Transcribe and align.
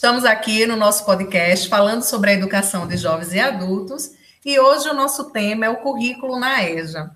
Estamos 0.00 0.24
aqui 0.24 0.64
no 0.64 0.76
nosso 0.76 1.04
podcast 1.04 1.68
falando 1.68 2.00
sobre 2.00 2.30
a 2.30 2.32
educação 2.32 2.88
de 2.88 2.96
jovens 2.96 3.34
e 3.34 3.38
adultos 3.38 4.12
e 4.42 4.58
hoje 4.58 4.88
o 4.88 4.94
nosso 4.94 5.24
tema 5.24 5.66
é 5.66 5.68
o 5.68 5.76
currículo 5.76 6.40
na 6.40 6.64
EJA. 6.64 7.10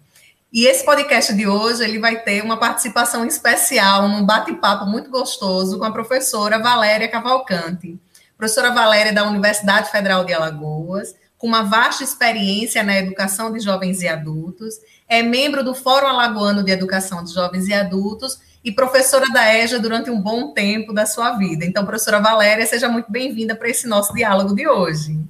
E 0.53 0.67
esse 0.67 0.85
podcast 0.85 1.33
de 1.33 1.49
hoje 1.49 1.83
ele 1.83 1.99
vai 1.99 2.21
ter 2.21 2.45
uma 2.45 2.59
participação 2.59 3.25
especial 3.25 4.07
num 4.07 4.27
bate-papo 4.27 4.85
muito 4.85 5.09
gostoso 5.09 5.79
com 5.79 5.87
a 5.87 5.93
professora 5.93 6.59
Valéria 6.59 7.09
Cavalcante. 7.09 7.99
Professora 8.37 8.71
Valéria 8.71 9.09
é 9.09 9.15
da 9.15 9.27
Universidade 9.27 9.91
Federal 9.91 10.23
de 10.27 10.35
Alagoas, 10.35 11.15
com 11.39 11.47
uma 11.47 11.63
vasta 11.63 12.05
experiência 12.05 12.83
na 12.83 12.99
educação 12.99 13.51
de 13.51 13.61
jovens 13.61 14.03
e 14.03 14.09
adultos, 14.09 14.75
é 15.09 15.23
membro 15.23 15.65
do 15.65 15.75
Fórum 15.75 16.09
Alagoano 16.09 16.63
de 16.63 16.71
Educação 16.71 17.25
de 17.25 17.33
Jovens 17.33 17.67
e 17.67 17.73
Adultos 17.73 18.41
e 18.65 18.73
professora 18.73 19.27
da 19.33 19.55
EJA 19.55 19.79
durante 19.79 20.11
um 20.11 20.21
bom 20.21 20.55
tempo 20.55 20.93
da 20.93 21.05
sua 21.05 21.37
vida. 21.37 21.67
Então, 21.67 21.85
professora 21.85 22.19
Valéria, 22.19 22.65
seja 22.67 22.89
muito 22.89 23.13
bem-vinda 23.13 23.55
para 23.55 23.69
esse 23.69 23.87
nosso 23.87 24.15
diálogo 24.15 24.55
de 24.55 24.67
hoje. 24.67 25.21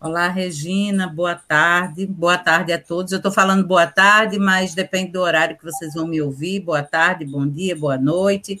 Olá, 0.00 0.28
Regina, 0.28 1.06
boa 1.06 1.36
tarde. 1.36 2.04
Boa 2.06 2.36
tarde 2.36 2.72
a 2.72 2.78
todos. 2.78 3.12
Eu 3.12 3.18
estou 3.18 3.30
falando 3.30 3.64
boa 3.64 3.86
tarde, 3.86 4.38
mas 4.38 4.74
depende 4.74 5.12
do 5.12 5.20
horário 5.20 5.56
que 5.56 5.64
vocês 5.64 5.94
vão 5.94 6.06
me 6.06 6.20
ouvir. 6.20 6.60
Boa 6.60 6.82
tarde, 6.82 7.24
bom 7.24 7.46
dia, 7.46 7.76
boa 7.76 7.96
noite 7.96 8.60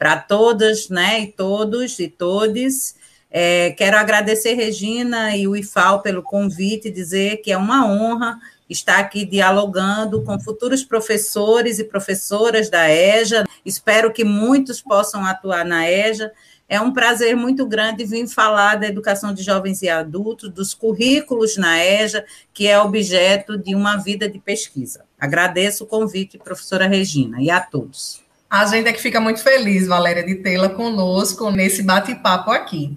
para 0.00 0.16
todas, 0.16 0.88
né, 0.88 1.20
e 1.20 1.26
todos 1.26 1.98
e 1.98 2.08
todes. 2.08 2.96
É, 3.30 3.72
quero 3.72 3.98
agradecer, 3.98 4.54
Regina 4.54 5.36
e 5.36 5.46
o 5.46 5.54
IFAL, 5.54 6.00
pelo 6.00 6.22
convite, 6.22 6.90
dizer 6.90 7.42
que 7.42 7.52
é 7.52 7.56
uma 7.58 7.86
honra 7.86 8.38
está 8.70 8.98
aqui 8.98 9.26
dialogando 9.26 10.22
com 10.22 10.38
futuros 10.38 10.84
professores 10.84 11.80
e 11.80 11.84
professoras 11.84 12.70
da 12.70 12.88
EJA. 12.88 13.44
Espero 13.66 14.12
que 14.12 14.22
muitos 14.22 14.80
possam 14.80 15.26
atuar 15.26 15.64
na 15.64 15.90
EJA. 15.90 16.30
É 16.68 16.80
um 16.80 16.92
prazer 16.92 17.36
muito 17.36 17.66
grande 17.66 18.04
vir 18.04 18.28
falar 18.28 18.76
da 18.76 18.86
educação 18.86 19.34
de 19.34 19.42
jovens 19.42 19.82
e 19.82 19.88
adultos, 19.88 20.48
dos 20.50 20.72
currículos 20.72 21.56
na 21.56 21.84
EJA, 21.84 22.24
que 22.54 22.68
é 22.68 22.80
objeto 22.80 23.58
de 23.58 23.74
uma 23.74 23.96
vida 23.96 24.28
de 24.28 24.38
pesquisa. 24.38 25.04
Agradeço 25.18 25.82
o 25.82 25.86
convite, 25.86 26.38
professora 26.38 26.86
Regina, 26.86 27.42
e 27.42 27.50
a 27.50 27.60
todos. 27.60 28.22
A 28.48 28.66
gente 28.66 28.88
é 28.88 28.92
que 28.92 29.02
fica 29.02 29.20
muito 29.20 29.42
feliz, 29.42 29.88
Valéria, 29.88 30.24
de 30.24 30.36
tê-la 30.36 30.68
conosco 30.68 31.50
nesse 31.50 31.82
bate-papo 31.82 32.52
aqui. 32.52 32.96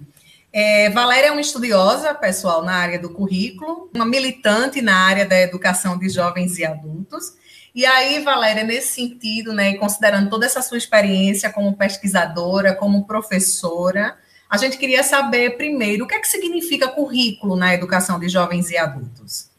É, 0.56 0.88
Valéria 0.92 1.30
é 1.30 1.32
uma 1.32 1.42
estudiosa, 1.42 2.14
pessoal, 2.14 2.64
na 2.64 2.73
área 2.73 3.00
do 3.00 3.09
currículo, 3.09 3.90
uma 3.92 4.06
militante 4.06 4.84
na 4.84 4.96
área 4.96 5.26
da 5.26 5.40
educação 5.40 5.98
de 5.98 6.08
jovens 6.09 6.59
e 6.59 6.64
adultos. 6.64 7.34
E 7.73 7.88
aí, 7.88 8.20
Valéria, 8.20 8.64
nesse 8.64 8.94
sentido, 8.94 9.52
né, 9.52 9.74
considerando 9.78 10.30
toda 10.30 10.46
essa 10.46 10.62
sua 10.62 10.78
experiência 10.78 11.52
como 11.52 11.76
pesquisadora, 11.76 12.76
como 12.76 13.08
professora, 13.08 14.16
a 14.48 14.56
gente 14.58 14.78
queria 14.78 15.02
saber 15.02 15.58
primeiro 15.58 16.06
o 16.06 16.08
que 16.08 16.14
é 16.14 16.20
que 16.20 16.28
significa 16.28 16.88
currículo 16.88 17.56
na 17.56 17.74
educação 17.74 18.20
de 18.20 18.30
jovens 18.30 18.70
e 18.70 18.78
adultos. 18.78 19.50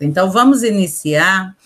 Então, 0.00 0.32
vamos 0.32 0.64
iniciar 0.64 1.56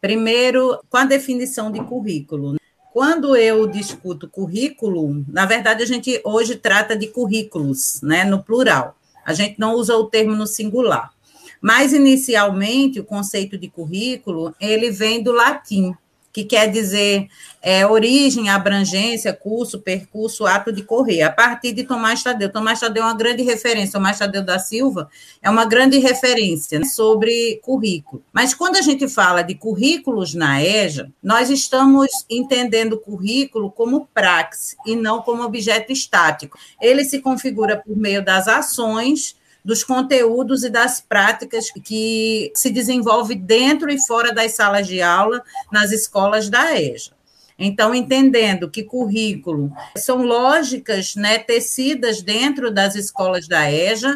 primeiro 0.00 0.80
com 0.90 0.96
a 0.96 1.04
definição 1.04 1.70
de 1.70 1.80
currículo. 1.84 2.56
Quando 2.96 3.36
eu 3.36 3.66
discuto 3.66 4.26
currículo, 4.26 5.22
na 5.28 5.44
verdade 5.44 5.82
a 5.82 5.86
gente 5.86 6.18
hoje 6.24 6.56
trata 6.56 6.96
de 6.96 7.08
currículos, 7.08 8.00
né, 8.00 8.24
no 8.24 8.42
plural. 8.42 8.96
A 9.22 9.34
gente 9.34 9.60
não 9.60 9.74
usa 9.74 9.94
o 9.94 10.06
termo 10.06 10.34
no 10.34 10.46
singular. 10.46 11.12
Mas 11.60 11.92
inicialmente 11.92 12.98
o 12.98 13.04
conceito 13.04 13.58
de 13.58 13.68
currículo, 13.68 14.56
ele 14.58 14.90
vem 14.90 15.22
do 15.22 15.30
latim, 15.30 15.94
que 16.36 16.44
quer 16.44 16.70
dizer 16.70 17.28
é, 17.62 17.86
origem, 17.86 18.50
abrangência, 18.50 19.32
curso, 19.32 19.80
percurso, 19.80 20.44
ato 20.44 20.70
de 20.70 20.82
correr, 20.82 21.22
a 21.22 21.32
partir 21.32 21.72
de 21.72 21.82
Tomás 21.82 22.22
Tadeu. 22.22 22.52
Tomás 22.52 22.78
Tadeu 22.78 23.04
é 23.04 23.06
uma 23.06 23.16
grande 23.16 23.42
referência, 23.42 23.94
Tomás 23.94 24.18
Tadeu 24.18 24.44
da 24.44 24.58
Silva 24.58 25.08
é 25.40 25.48
uma 25.48 25.64
grande 25.64 25.96
referência 25.96 26.78
né, 26.78 26.84
sobre 26.84 27.58
currículo. 27.62 28.22
Mas 28.34 28.52
quando 28.52 28.76
a 28.76 28.82
gente 28.82 29.08
fala 29.08 29.40
de 29.40 29.54
currículos 29.54 30.34
na 30.34 30.62
EJA, 30.62 31.10
nós 31.22 31.48
estamos 31.48 32.10
entendendo 32.28 33.00
currículo 33.00 33.70
como 33.70 34.06
praxe 34.12 34.76
e 34.84 34.94
não 34.94 35.22
como 35.22 35.42
objeto 35.42 35.90
estático. 35.90 36.58
Ele 36.78 37.02
se 37.02 37.20
configura 37.20 37.78
por 37.78 37.96
meio 37.96 38.22
das 38.22 38.46
ações 38.46 39.34
dos 39.66 39.82
conteúdos 39.82 40.62
e 40.62 40.70
das 40.70 41.00
práticas 41.00 41.72
que 41.72 42.52
se 42.54 42.70
desenvolve 42.70 43.34
dentro 43.34 43.90
e 43.90 43.98
fora 43.98 44.32
das 44.32 44.52
salas 44.52 44.86
de 44.86 45.02
aula 45.02 45.42
nas 45.72 45.90
escolas 45.90 46.48
da 46.48 46.80
EJA. 46.80 47.10
Então, 47.58 47.92
entendendo 47.92 48.70
que 48.70 48.84
currículo 48.84 49.72
são 49.96 50.22
lógicas 50.22 51.16
né, 51.16 51.38
tecidas 51.38 52.22
dentro 52.22 52.70
das 52.70 52.94
escolas 52.94 53.48
da 53.48 53.68
EJA, 53.68 54.14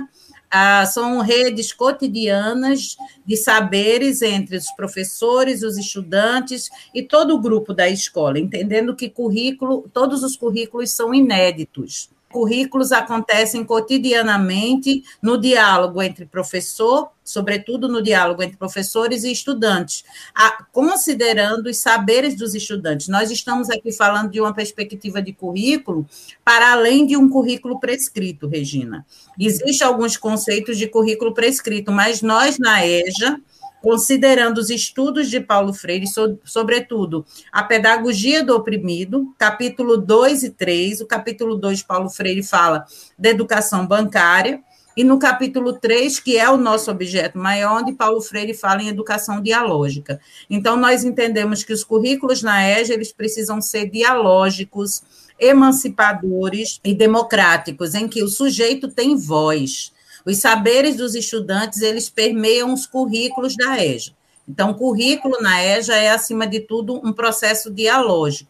ah, 0.48 0.86
são 0.86 1.18
redes 1.18 1.72
cotidianas 1.72 2.96
de 3.26 3.36
saberes 3.36 4.22
entre 4.22 4.56
os 4.56 4.70
professores, 4.76 5.64
os 5.64 5.76
estudantes 5.76 6.70
e 6.94 7.02
todo 7.02 7.34
o 7.34 7.40
grupo 7.40 7.74
da 7.74 7.88
escola, 7.88 8.38
entendendo 8.38 8.94
que 8.94 9.10
currículo, 9.10 9.90
todos 9.92 10.22
os 10.22 10.36
currículos 10.36 10.92
são 10.92 11.12
inéditos 11.12 12.08
currículos 12.30 12.92
acontecem 12.92 13.64
cotidianamente 13.64 15.02
no 15.20 15.38
diálogo 15.38 16.00
entre 16.00 16.24
professor, 16.24 17.10
sobretudo 17.24 17.88
no 17.88 18.00
diálogo 18.00 18.42
entre 18.42 18.56
professores 18.56 19.24
e 19.24 19.32
estudantes, 19.32 20.04
a, 20.34 20.64
considerando 20.72 21.66
os 21.66 21.76
saberes 21.78 22.36
dos 22.36 22.54
estudantes. 22.54 23.08
Nós 23.08 23.30
estamos 23.30 23.68
aqui 23.68 23.92
falando 23.92 24.30
de 24.30 24.40
uma 24.40 24.54
perspectiva 24.54 25.20
de 25.20 25.32
currículo 25.32 26.06
para 26.44 26.72
além 26.72 27.06
de 27.06 27.16
um 27.16 27.28
currículo 27.28 27.78
prescrito, 27.78 28.48
Regina. 28.48 29.04
Existem 29.38 29.86
alguns 29.86 30.16
conceitos 30.16 30.78
de 30.78 30.86
currículo 30.86 31.34
prescrito, 31.34 31.92
mas 31.92 32.22
nós 32.22 32.58
na 32.58 32.86
EJA 32.86 33.40
considerando 33.82 34.58
os 34.58 34.70
estudos 34.70 35.28
de 35.30 35.40
Paulo 35.40 35.72
Freire, 35.72 36.06
so, 36.06 36.38
sobretudo 36.44 37.24
a 37.50 37.62
pedagogia 37.62 38.44
do 38.44 38.54
oprimido, 38.54 39.34
capítulo 39.38 39.96
2 39.96 40.44
e 40.44 40.50
3. 40.50 41.00
O 41.00 41.06
capítulo 41.06 41.56
2, 41.56 41.82
Paulo 41.82 42.08
Freire 42.08 42.42
fala 42.42 42.84
da 43.18 43.30
educação 43.30 43.86
bancária, 43.86 44.62
e 44.96 45.04
no 45.04 45.18
capítulo 45.18 45.74
3, 45.74 46.18
que 46.18 46.36
é 46.36 46.50
o 46.50 46.56
nosso 46.56 46.90
objeto 46.90 47.38
maior, 47.38 47.80
onde 47.80 47.92
Paulo 47.92 48.20
Freire 48.20 48.52
fala 48.52 48.82
em 48.82 48.88
educação 48.88 49.40
dialógica. 49.40 50.20
Então, 50.48 50.76
nós 50.76 51.04
entendemos 51.04 51.62
que 51.62 51.72
os 51.72 51.84
currículos 51.84 52.42
na 52.42 52.68
EJA, 52.68 52.94
eles 52.94 53.12
precisam 53.12 53.62
ser 53.62 53.88
dialógicos, 53.88 55.02
emancipadores 55.38 56.80
e 56.84 56.92
democráticos, 56.92 57.94
em 57.94 58.08
que 58.08 58.22
o 58.22 58.28
sujeito 58.28 58.88
tem 58.88 59.16
voz. 59.16 59.92
Os 60.30 60.38
saberes 60.38 60.94
dos 60.94 61.16
estudantes, 61.16 61.82
eles 61.82 62.08
permeiam 62.08 62.72
os 62.72 62.86
currículos 62.86 63.56
da 63.56 63.84
EJA. 63.84 64.12
Então, 64.48 64.70
o 64.70 64.74
currículo 64.76 65.40
na 65.40 65.60
EJA 65.60 65.96
é, 65.96 66.10
acima 66.12 66.46
de 66.46 66.60
tudo, 66.60 67.04
um 67.04 67.12
processo 67.12 67.68
dialógico. 67.68 68.48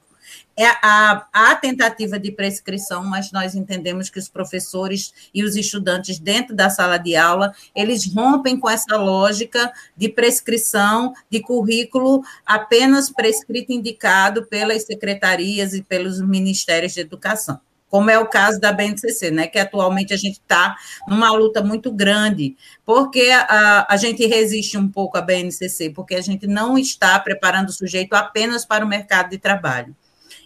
É 0.54 0.66
a, 0.66 1.26
a 1.32 1.56
tentativa 1.56 2.18
de 2.18 2.32
prescrição, 2.32 3.02
mas 3.02 3.32
nós 3.32 3.54
entendemos 3.54 4.10
que 4.10 4.18
os 4.18 4.28
professores 4.28 5.14
e 5.32 5.42
os 5.42 5.56
estudantes 5.56 6.18
dentro 6.18 6.54
da 6.54 6.68
sala 6.68 6.98
de 6.98 7.16
aula, 7.16 7.54
eles 7.74 8.12
rompem 8.12 8.60
com 8.60 8.68
essa 8.68 8.98
lógica 8.98 9.72
de 9.96 10.10
prescrição 10.10 11.14
de 11.30 11.40
currículo 11.40 12.22
apenas 12.44 13.08
prescrito 13.08 13.72
indicado 13.72 14.44
pelas 14.44 14.82
secretarias 14.82 15.72
e 15.72 15.80
pelos 15.80 16.20
ministérios 16.20 16.92
de 16.92 17.00
educação 17.00 17.58
como 17.90 18.08
é 18.08 18.18
o 18.18 18.26
caso 18.26 18.60
da 18.60 18.72
BNCC, 18.72 19.32
né, 19.32 19.48
que 19.48 19.58
atualmente 19.58 20.14
a 20.14 20.16
gente 20.16 20.40
está 20.40 20.76
numa 21.08 21.32
luta 21.32 21.60
muito 21.62 21.90
grande, 21.90 22.56
porque 22.86 23.28
a, 23.32 23.86
a 23.92 23.96
gente 23.96 24.24
resiste 24.26 24.78
um 24.78 24.88
pouco 24.88 25.18
à 25.18 25.20
BNCC, 25.20 25.90
porque 25.90 26.14
a 26.14 26.20
gente 26.20 26.46
não 26.46 26.78
está 26.78 27.18
preparando 27.18 27.68
o 27.68 27.72
sujeito 27.72 28.14
apenas 28.14 28.64
para 28.64 28.84
o 28.84 28.88
mercado 28.88 29.30
de 29.30 29.38
trabalho. 29.38 29.94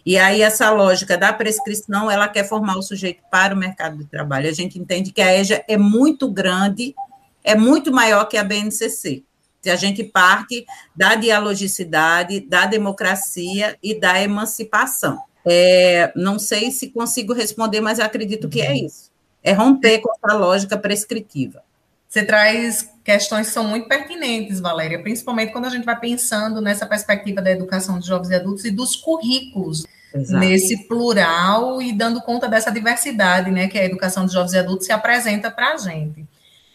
E 0.03 0.17
aí 0.17 0.41
essa 0.41 0.69
lógica 0.71 1.17
da 1.17 1.31
prescrição, 1.31 2.09
ela 2.09 2.27
quer 2.27 2.47
formar 2.47 2.77
o 2.77 2.81
sujeito 2.81 3.23
para 3.31 3.53
o 3.53 3.57
mercado 3.57 3.97
de 3.97 4.05
trabalho. 4.05 4.49
A 4.49 4.53
gente 4.53 4.77
entende 4.79 5.11
que 5.11 5.21
a 5.21 5.35
EJA 5.39 5.63
é 5.67 5.77
muito 5.77 6.29
grande, 6.29 6.95
é 7.43 7.55
muito 7.55 7.91
maior 7.91 8.25
que 8.25 8.37
a 8.37 8.43
BNCC. 8.43 9.23
Se 9.61 9.69
a 9.69 9.75
gente 9.75 10.03
parte 10.03 10.63
da 10.95 11.15
dialogicidade, 11.15 12.39
da 12.39 12.67
democracia 12.67 13.77
e 13.81 13.99
da 13.99 14.21
emancipação. 14.21 15.23
É, 15.47 16.11
não 16.15 16.39
sei 16.39 16.71
se 16.71 16.89
consigo 16.89 17.33
responder, 17.33 17.81
mas 17.81 17.99
acredito 17.99 18.49
que 18.49 18.61
é 18.61 18.69
uhum. 18.69 18.85
isso. 18.85 19.11
É 19.43 19.53
romper 19.53 19.99
com 19.99 20.11
essa 20.11 20.35
lógica 20.35 20.77
prescritiva. 20.77 21.61
Você 22.09 22.23
traz 22.23 22.89
questões 23.03 23.47
que 23.47 23.53
são 23.53 23.67
muito 23.67 23.87
pertinentes, 23.87 24.59
Valéria, 24.59 25.01
principalmente 25.01 25.51
quando 25.51 25.65
a 25.65 25.69
gente 25.69 25.83
vai 25.83 25.99
pensando 25.99 26.61
nessa 26.61 26.85
perspectiva 26.85 27.41
da 27.41 27.51
educação 27.51 27.99
de 27.99 28.07
jovens 28.07 28.29
e 28.29 28.35
adultos 28.35 28.65
e 28.65 28.71
dos 28.71 28.95
currículos, 28.95 29.85
Exato. 30.13 30.39
nesse 30.39 30.87
plural 30.87 31.81
e 31.81 31.91
dando 31.91 32.21
conta 32.21 32.47
dessa 32.47 32.71
diversidade, 32.71 33.51
né, 33.51 33.67
que 33.67 33.77
a 33.77 33.83
educação 33.83 34.25
de 34.25 34.31
jovens 34.31 34.53
e 34.53 34.57
adultos 34.57 34.85
se 34.85 34.93
apresenta 34.93 35.51
para 35.51 35.73
a 35.73 35.77
gente. 35.77 36.25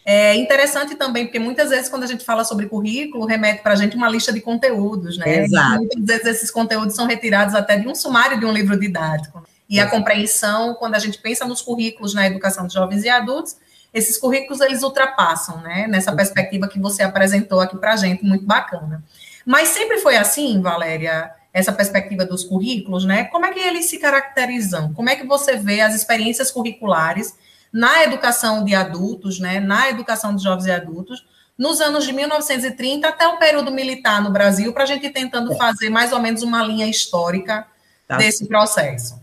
É 0.03 0.35
interessante 0.35 0.95
também, 0.95 1.25
porque 1.25 1.39
muitas 1.39 1.69
vezes, 1.69 1.87
quando 1.87 2.03
a 2.03 2.07
gente 2.07 2.25
fala 2.25 2.43
sobre 2.43 2.65
currículo, 2.65 3.25
remete 3.25 3.61
para 3.61 3.73
a 3.73 3.75
gente 3.75 3.95
uma 3.95 4.09
lista 4.09 4.33
de 4.33 4.41
conteúdos, 4.41 5.17
né? 5.17 5.43
Exato. 5.43 5.77
muitas 5.77 6.05
vezes 6.05 6.25
esses 6.25 6.51
conteúdos 6.51 6.95
são 6.95 7.05
retirados 7.05 7.53
até 7.53 7.77
de 7.77 7.87
um 7.87 7.93
sumário 7.93 8.39
de 8.39 8.45
um 8.45 8.51
livro 8.51 8.79
didático. 8.79 9.43
E 9.69 9.79
a 9.79 9.89
compreensão, 9.89 10.73
quando 10.73 10.95
a 10.95 10.99
gente 10.99 11.17
pensa 11.19 11.45
nos 11.45 11.61
currículos 11.61 12.13
na 12.13 12.27
educação 12.27 12.67
de 12.67 12.73
jovens 12.73 13.05
e 13.05 13.09
adultos, 13.09 13.55
esses 13.93 14.17
currículos 14.17 14.59
eles 14.59 14.83
ultrapassam, 14.83 15.61
né? 15.61 15.87
Nessa 15.87 16.13
perspectiva 16.13 16.67
que 16.67 16.79
você 16.79 17.03
apresentou 17.03 17.59
aqui 17.59 17.77
para 17.77 17.93
a 17.93 17.95
gente, 17.95 18.23
muito 18.23 18.45
bacana. 18.45 19.03
Mas 19.45 19.69
sempre 19.69 19.99
foi 19.99 20.17
assim, 20.17 20.61
Valéria, 20.61 21.31
essa 21.53 21.71
perspectiva 21.71 22.25
dos 22.25 22.43
currículos, 22.43 23.05
né? 23.05 23.25
Como 23.25 23.45
é 23.45 23.51
que 23.51 23.59
eles 23.59 23.85
se 23.85 23.97
caracterizam? 23.97 24.93
Como 24.93 25.09
é 25.09 25.15
que 25.15 25.25
você 25.25 25.55
vê 25.55 25.81
as 25.81 25.93
experiências 25.93 26.49
curriculares 26.51 27.35
na 27.71 28.03
educação 28.03 28.63
de 28.63 28.75
adultos, 28.75 29.39
né? 29.39 29.59
Na 29.59 29.89
educação 29.89 30.35
de 30.35 30.43
jovens 30.43 30.65
e 30.65 30.71
adultos, 30.71 31.25
nos 31.57 31.79
anos 31.79 32.05
de 32.05 32.11
1930 32.11 33.07
até 33.07 33.27
o 33.27 33.37
período 33.37 33.71
militar 33.71 34.21
no 34.21 34.31
Brasil, 34.31 34.73
para 34.73 34.83
a 34.83 34.85
gente 34.85 35.05
ir 35.05 35.11
tentando 35.11 35.53
é. 35.53 35.55
fazer 35.55 35.89
mais 35.89 36.11
ou 36.11 36.19
menos 36.19 36.41
uma 36.41 36.63
linha 36.63 36.87
histórica 36.87 37.67
tá. 38.07 38.17
desse 38.17 38.47
processo. 38.47 39.21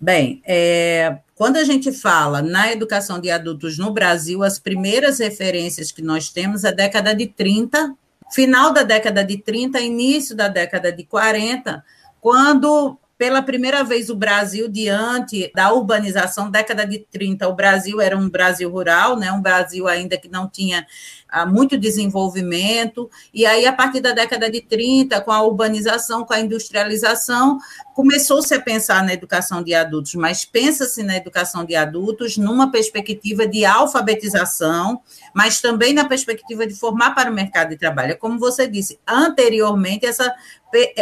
Bem, 0.00 0.40
é, 0.46 1.18
quando 1.34 1.56
a 1.56 1.64
gente 1.64 1.92
fala 1.92 2.40
na 2.40 2.70
educação 2.70 3.20
de 3.20 3.30
adultos 3.30 3.76
no 3.76 3.90
Brasil, 3.90 4.42
as 4.42 4.58
primeiras 4.58 5.18
referências 5.18 5.90
que 5.90 6.00
nós 6.00 6.30
temos 6.30 6.64
é 6.64 6.68
a 6.68 6.72
década 6.72 7.14
de 7.14 7.26
30, 7.26 7.94
final 8.30 8.72
da 8.72 8.82
década 8.82 9.24
de 9.24 9.36
30, 9.38 9.80
início 9.80 10.36
da 10.36 10.48
década 10.48 10.92
de 10.92 11.04
40, 11.04 11.84
quando 12.20 12.96
pela 13.20 13.42
primeira 13.42 13.84
vez 13.84 14.08
o 14.08 14.14
Brasil, 14.14 14.66
diante 14.66 15.52
da 15.54 15.70
urbanização, 15.74 16.50
década 16.50 16.86
de 16.86 17.00
30, 17.00 17.46
o 17.48 17.54
Brasil 17.54 18.00
era 18.00 18.16
um 18.16 18.30
Brasil 18.30 18.70
rural, 18.70 19.14
né, 19.14 19.30
um 19.30 19.42
Brasil 19.42 19.86
ainda 19.86 20.16
que 20.16 20.26
não 20.26 20.48
tinha 20.48 20.86
ah, 21.28 21.44
muito 21.44 21.76
desenvolvimento, 21.76 23.10
e 23.34 23.44
aí, 23.44 23.66
a 23.66 23.74
partir 23.74 24.00
da 24.00 24.12
década 24.12 24.50
de 24.50 24.62
30, 24.62 25.20
com 25.20 25.30
a 25.30 25.42
urbanização, 25.42 26.24
com 26.24 26.32
a 26.32 26.40
industrialização, 26.40 27.58
começou-se 27.94 28.54
a 28.54 28.60
pensar 28.60 29.04
na 29.04 29.12
educação 29.12 29.62
de 29.62 29.74
adultos, 29.74 30.14
mas 30.14 30.46
pensa-se 30.46 31.02
na 31.02 31.14
educação 31.14 31.62
de 31.66 31.76
adultos 31.76 32.38
numa 32.38 32.72
perspectiva 32.72 33.46
de 33.46 33.66
alfabetização, 33.66 35.02
mas 35.34 35.60
também 35.60 35.92
na 35.92 36.06
perspectiva 36.06 36.66
de 36.66 36.74
formar 36.74 37.14
para 37.14 37.30
o 37.30 37.34
mercado 37.34 37.68
de 37.68 37.76
trabalho. 37.76 38.16
Como 38.16 38.38
você 38.38 38.66
disse, 38.66 38.98
anteriormente, 39.06 40.06
essa 40.06 40.34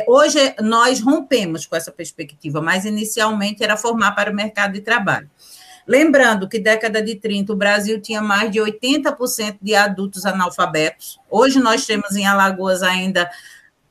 hoje 0.07 0.39
nós 0.61 1.01
rompemos 1.01 1.67
com 1.67 1.77
essa 1.77 1.93
perspectiva, 1.93 2.61
mas 2.61 2.85
inicialmente 2.85 3.63
era 3.63 3.77
formar 3.77 4.13
para 4.13 4.31
o 4.31 4.35
mercado 4.35 4.73
de 4.73 4.81
trabalho. 4.81 5.31
Lembrando 5.87 6.47
que 6.47 6.59
década 6.59 7.01
de 7.03 7.15
30 7.15 7.53
o 7.53 7.57
Brasil 7.57 7.99
tinha 8.01 8.21
mais 8.21 8.51
de 8.51 8.59
80% 8.59 9.57
de 9.63 9.75
adultos 9.75 10.27
analfabetos. 10.27 11.19
Hoje 11.31 11.59
nós 11.59 11.87
temos 11.87 12.15
em 12.15 12.27
Alagoas 12.27 12.83
ainda 12.83 13.31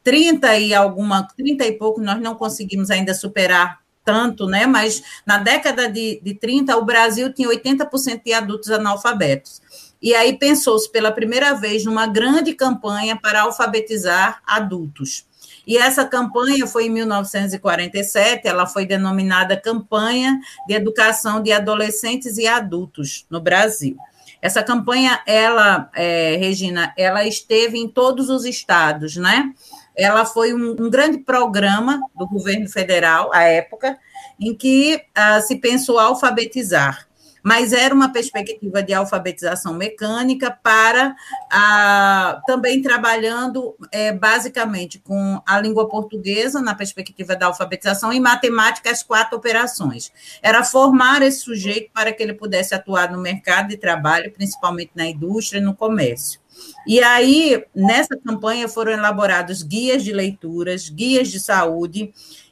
30 0.03 0.57
e 0.59 0.73
alguma, 0.75 1.27
30 1.35 1.65
e 1.65 1.71
pouco, 1.71 1.99
nós 1.99 2.21
não 2.21 2.35
conseguimos 2.35 2.91
ainda 2.91 3.15
superar 3.15 3.79
tanto, 4.05 4.47
né? 4.47 4.65
Mas 4.65 5.03
na 5.25 5.37
década 5.37 5.89
de, 5.89 6.21
de 6.23 6.33
30 6.35 6.77
o 6.77 6.85
Brasil 6.85 7.33
tinha 7.33 7.49
80% 7.49 8.21
de 8.23 8.31
adultos 8.31 8.69
analfabetos. 8.71 9.61
E 10.01 10.13
aí 10.13 10.37
pensou-se 10.37 10.89
pela 10.89 11.11
primeira 11.11 11.55
vez 11.55 11.83
numa 11.83 12.07
grande 12.07 12.53
campanha 12.53 13.19
para 13.19 13.41
alfabetizar 13.41 14.41
adultos. 14.45 15.25
E 15.67 15.77
essa 15.77 16.05
campanha 16.05 16.65
foi 16.65 16.85
em 16.85 16.89
1947, 16.89 18.47
ela 18.47 18.65
foi 18.65 18.85
denominada 18.85 19.59
Campanha 19.59 20.39
de 20.65 20.73
Educação 20.73 21.43
de 21.43 21.51
Adolescentes 21.51 22.37
e 22.37 22.47
Adultos 22.47 23.25
no 23.29 23.41
Brasil. 23.41 23.97
Essa 24.41 24.63
campanha, 24.63 25.21
ela, 25.27 25.89
é, 25.93 26.37
Regina, 26.37 26.93
ela 26.97 27.25
esteve 27.25 27.77
em 27.77 27.89
todos 27.89 28.29
os 28.29 28.45
estados, 28.45 29.17
né? 29.17 29.51
Ela 29.95 30.25
foi 30.25 30.53
um, 30.53 30.71
um 30.79 30.89
grande 30.89 31.17
programa 31.17 31.99
do 32.15 32.25
governo 32.27 32.69
federal, 32.69 33.31
à 33.33 33.43
época, 33.43 33.97
em 34.39 34.55
que 34.55 35.01
uh, 35.17 35.41
se 35.41 35.57
pensou 35.57 35.99
alfabetizar 35.99 37.06
mas 37.47 37.71
era 37.71 37.95
uma 37.95 38.11
perspectiva 38.11 38.83
de 38.83 38.93
alfabetização 38.93 39.73
mecânica 39.73 40.51
para 40.51 41.15
a, 41.49 42.41
também 42.45 42.81
trabalhando 42.81 43.73
é, 43.89 44.11
basicamente 44.11 44.99
com 44.99 45.41
a 45.45 45.57
língua 45.57 45.87
portuguesa 45.87 46.61
na 46.61 46.75
perspectiva 46.75 47.37
da 47.37 47.45
alfabetização 47.45 48.11
e 48.11 48.19
matemática 48.19 48.91
as 48.91 49.01
quatro 49.01 49.37
operações. 49.37 50.11
Era 50.41 50.61
formar 50.61 51.21
esse 51.21 51.39
sujeito 51.39 51.89
para 51.93 52.11
que 52.11 52.21
ele 52.21 52.33
pudesse 52.33 52.75
atuar 52.75 53.13
no 53.13 53.21
mercado 53.21 53.69
de 53.69 53.77
trabalho, 53.77 54.29
principalmente 54.33 54.91
na 54.93 55.05
indústria 55.05 55.59
e 55.59 55.63
no 55.63 55.73
comércio. 55.73 56.41
E 56.85 56.99
aí, 57.01 57.63
nessa 57.73 58.17
campanha 58.17 58.67
foram 58.67 58.91
elaborados 58.91 59.63
guias 59.63 60.03
de 60.03 60.11
leituras, 60.11 60.89
guias 60.89 61.29
de 61.29 61.39
saúde, 61.39 62.11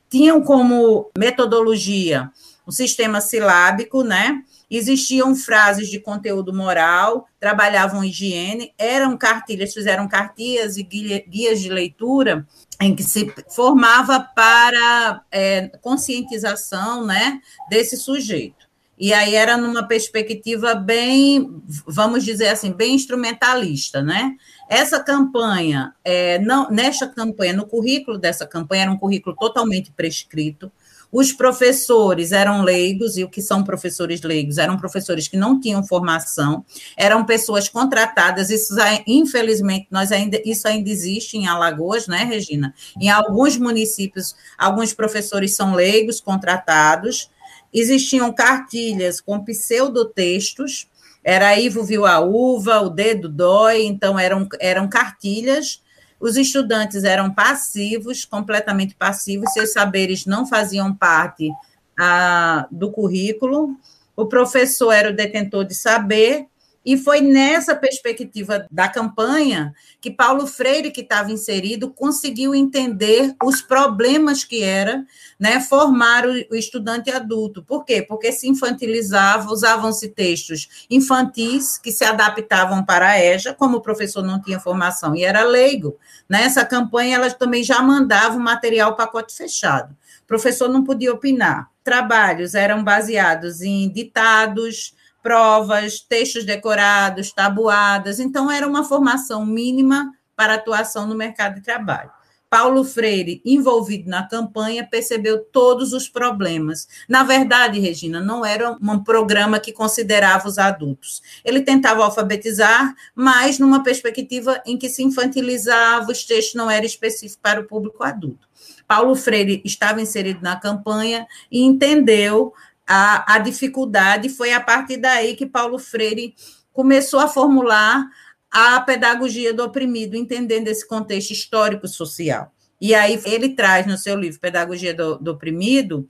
tinham 0.09 0.41
como 0.41 1.11
metodologia 1.17 2.31
o 2.65 2.71
sistema 2.71 3.19
silábico, 3.19 4.01
né? 4.01 4.41
Existiam 4.69 5.35
frases 5.35 5.89
de 5.89 5.99
conteúdo 5.99 6.53
moral, 6.53 7.27
trabalhavam 7.39 8.03
higiene, 8.03 8.73
eram 8.77 9.17
cartilhas, 9.17 9.73
fizeram 9.73 10.07
cartilhas 10.07 10.77
e 10.77 10.83
guias 10.83 11.59
de 11.59 11.69
leitura 11.69 12.45
em 12.81 12.95
que 12.95 13.03
se 13.03 13.31
formava 13.49 14.19
para 14.19 15.23
é, 15.31 15.67
conscientização 15.81 17.05
né, 17.05 17.39
desse 17.69 17.95
sujeito. 17.95 18.65
E 18.97 19.13
aí 19.13 19.35
era 19.35 19.57
numa 19.57 19.85
perspectiva 19.85 20.73
bem, 20.73 21.61
vamos 21.85 22.23
dizer 22.23 22.47
assim, 22.47 22.71
bem 22.71 22.95
instrumentalista, 22.95 24.01
né? 24.01 24.35
Essa 24.69 25.03
campanha, 25.03 25.93
é, 26.03 26.39
não, 26.39 26.71
nesta 26.71 27.05
campanha, 27.05 27.51
no 27.51 27.67
currículo 27.67 28.17
dessa 28.17 28.47
campanha, 28.47 28.83
era 28.83 28.91
um 28.91 28.97
currículo 28.97 29.35
totalmente 29.35 29.91
prescrito, 29.91 30.71
os 31.17 31.31
professores 31.31 32.33
eram 32.33 32.61
leigos, 32.61 33.15
e 33.15 33.23
o 33.23 33.29
que 33.29 33.41
são 33.41 33.63
professores 33.63 34.21
leigos? 34.21 34.57
Eram 34.57 34.75
professores 34.75 35.29
que 35.29 35.37
não 35.37 35.57
tinham 35.57 35.81
formação, 35.81 36.65
eram 36.97 37.23
pessoas 37.23 37.69
contratadas, 37.69 38.49
isso 38.49 38.75
infelizmente 39.07 39.87
nós 39.89 40.11
ainda, 40.11 40.41
isso 40.43 40.67
ainda 40.67 40.89
existe 40.89 41.37
em 41.37 41.47
Alagoas, 41.47 42.05
né, 42.05 42.25
Regina? 42.25 42.75
Em 42.99 43.09
alguns 43.09 43.55
municípios, 43.55 44.35
alguns 44.57 44.93
professores 44.93 45.55
são 45.55 45.73
leigos 45.73 46.19
contratados, 46.19 47.31
existiam 47.73 48.33
cartilhas 48.33 49.21
com 49.21 49.41
pseudotextos, 49.41 50.89
era 51.23 51.57
Ivo 51.57 51.81
viu 51.81 52.05
a 52.05 52.19
uva, 52.19 52.81
o 52.81 52.89
dedo 52.89 53.29
dói, 53.29 53.85
então 53.85 54.19
eram, 54.19 54.49
eram 54.59 54.89
cartilhas 54.89 55.81
os 56.25 56.37
estudantes 56.37 57.03
eram 57.03 57.31
passivos, 57.31 58.25
completamente 58.25 58.95
passivos, 58.95 59.53
seus 59.53 59.71
saberes 59.71 60.25
não 60.25 60.47
faziam 60.47 60.91
parte 60.91 61.51
ah, 61.99 62.67
do 62.71 62.91
currículo. 62.91 63.77
O 64.15 64.25
professor 64.25 64.91
era 64.91 65.11
o 65.11 65.15
detentor 65.15 65.65
de 65.65 65.75
saber, 65.75 66.47
e 66.85 66.95
foi 66.95 67.19
nessa 67.19 67.75
perspectiva 67.75 68.67
da 68.69 68.87
campanha 68.87 69.73
que 69.99 70.11
Paulo 70.11 70.45
Freire, 70.45 70.91
que 70.91 71.01
estava 71.01 71.31
inserido, 71.31 71.89
conseguiu 71.89 72.53
entender 72.53 73.35
os 73.43 73.59
problemas 73.59 74.43
que 74.43 74.61
era 74.61 75.03
né, 75.39 75.59
formar 75.59 76.27
o, 76.27 76.55
estudante 76.55 77.09
adulto. 77.09 77.63
Por 77.63 77.83
quê? 77.83 78.03
Porque 78.03 78.31
se 78.31 78.47
infantilizava, 78.47 79.51
usavam-se 79.51 80.09
textos 80.09 80.85
infantis 80.89 81.79
que 81.79 81.91
se 81.91 82.05
adaptavam 82.05 82.85
para 82.85 83.09
a 83.09 83.19
EJA, 83.19 83.55
como 83.55 83.77
o 83.77 83.81
professor 83.81 84.23
não 84.23 84.39
tinha 84.39 84.59
formação 84.59 85.15
e 85.15 85.23
era 85.23 85.43
leigo. 85.43 85.97
Nessa 86.29 86.61
né, 86.61 86.67
campanha, 86.67 87.15
ela 87.15 87.31
também 87.31 87.63
já 87.63 87.81
mandava 87.81 88.37
o 88.37 88.39
material 88.39 88.95
pacote 88.95 89.35
fechado. 89.35 89.95
O 90.23 90.27
professor 90.27 90.69
não 90.69 90.83
podia 90.83 91.13
opinar. 91.13 91.69
Trabalhos 91.83 92.53
eram 92.53 92.83
baseados 92.83 93.61
em 93.61 93.89
ditados, 93.89 94.94
provas, 95.25 95.99
textos 96.01 96.45
decorados, 96.45 97.31
tabuadas. 97.31 98.19
Então, 98.19 98.51
era 98.51 98.67
uma 98.67 98.83
formação 98.83 99.43
mínima 99.43 100.11
para 100.35 100.53
atuação 100.53 101.07
no 101.07 101.15
mercado 101.15 101.55
de 101.55 101.61
trabalho. 101.61 102.11
Paulo 102.47 102.83
Freire, 102.83 103.41
envolvido 103.43 104.07
na 104.07 104.27
campanha, 104.27 104.87
percebeu 104.87 105.43
todos 105.43 105.93
os 105.93 106.07
problemas. 106.07 106.87
Na 107.09 107.23
verdade, 107.23 107.79
Regina, 107.79 108.21
não 108.21 108.45
era 108.45 108.77
um 108.79 109.03
programa 109.03 109.59
que 109.59 109.73
considerava 109.73 110.47
os 110.47 110.59
adultos. 110.59 111.23
Ele 111.43 111.61
tentava 111.61 112.03
alfabetizar, 112.03 112.93
mas 113.15 113.57
numa 113.57 113.81
perspectiva 113.81 114.61
em 114.63 114.77
que 114.77 114.89
se 114.89 115.01
infantilizava, 115.01 116.11
os 116.11 116.23
textos 116.23 116.53
não 116.53 116.69
eram 116.69 116.85
específicos 116.85 117.39
para 117.41 117.61
o 117.61 117.65
público 117.65 118.03
adulto. 118.03 118.47
Paulo 118.87 119.15
Freire 119.15 119.63
estava 119.65 119.99
inserido 119.99 120.41
na 120.43 120.55
campanha 120.55 121.25
e 121.51 121.63
entendeu 121.63 122.53
a, 122.87 123.35
a 123.35 123.39
dificuldade. 123.39 124.29
Foi 124.29 124.53
a 124.53 124.59
partir 124.59 124.97
daí 124.97 125.35
que 125.35 125.45
Paulo 125.45 125.77
Freire 125.79 126.35
começou 126.71 127.19
a 127.19 127.27
formular 127.27 128.05
a 128.51 128.79
pedagogia 128.81 129.53
do 129.53 129.63
oprimido, 129.63 130.15
entendendo 130.15 130.67
esse 130.67 130.87
contexto 130.87 131.31
histórico-social. 131.31 132.51
E 132.79 132.93
aí 132.93 133.21
ele 133.25 133.49
traz 133.49 133.87
no 133.87 133.97
seu 133.97 134.15
livro 134.15 134.39
Pedagogia 134.39 134.93
do, 134.93 135.17
do 135.17 135.31
Oprimido 135.31 136.07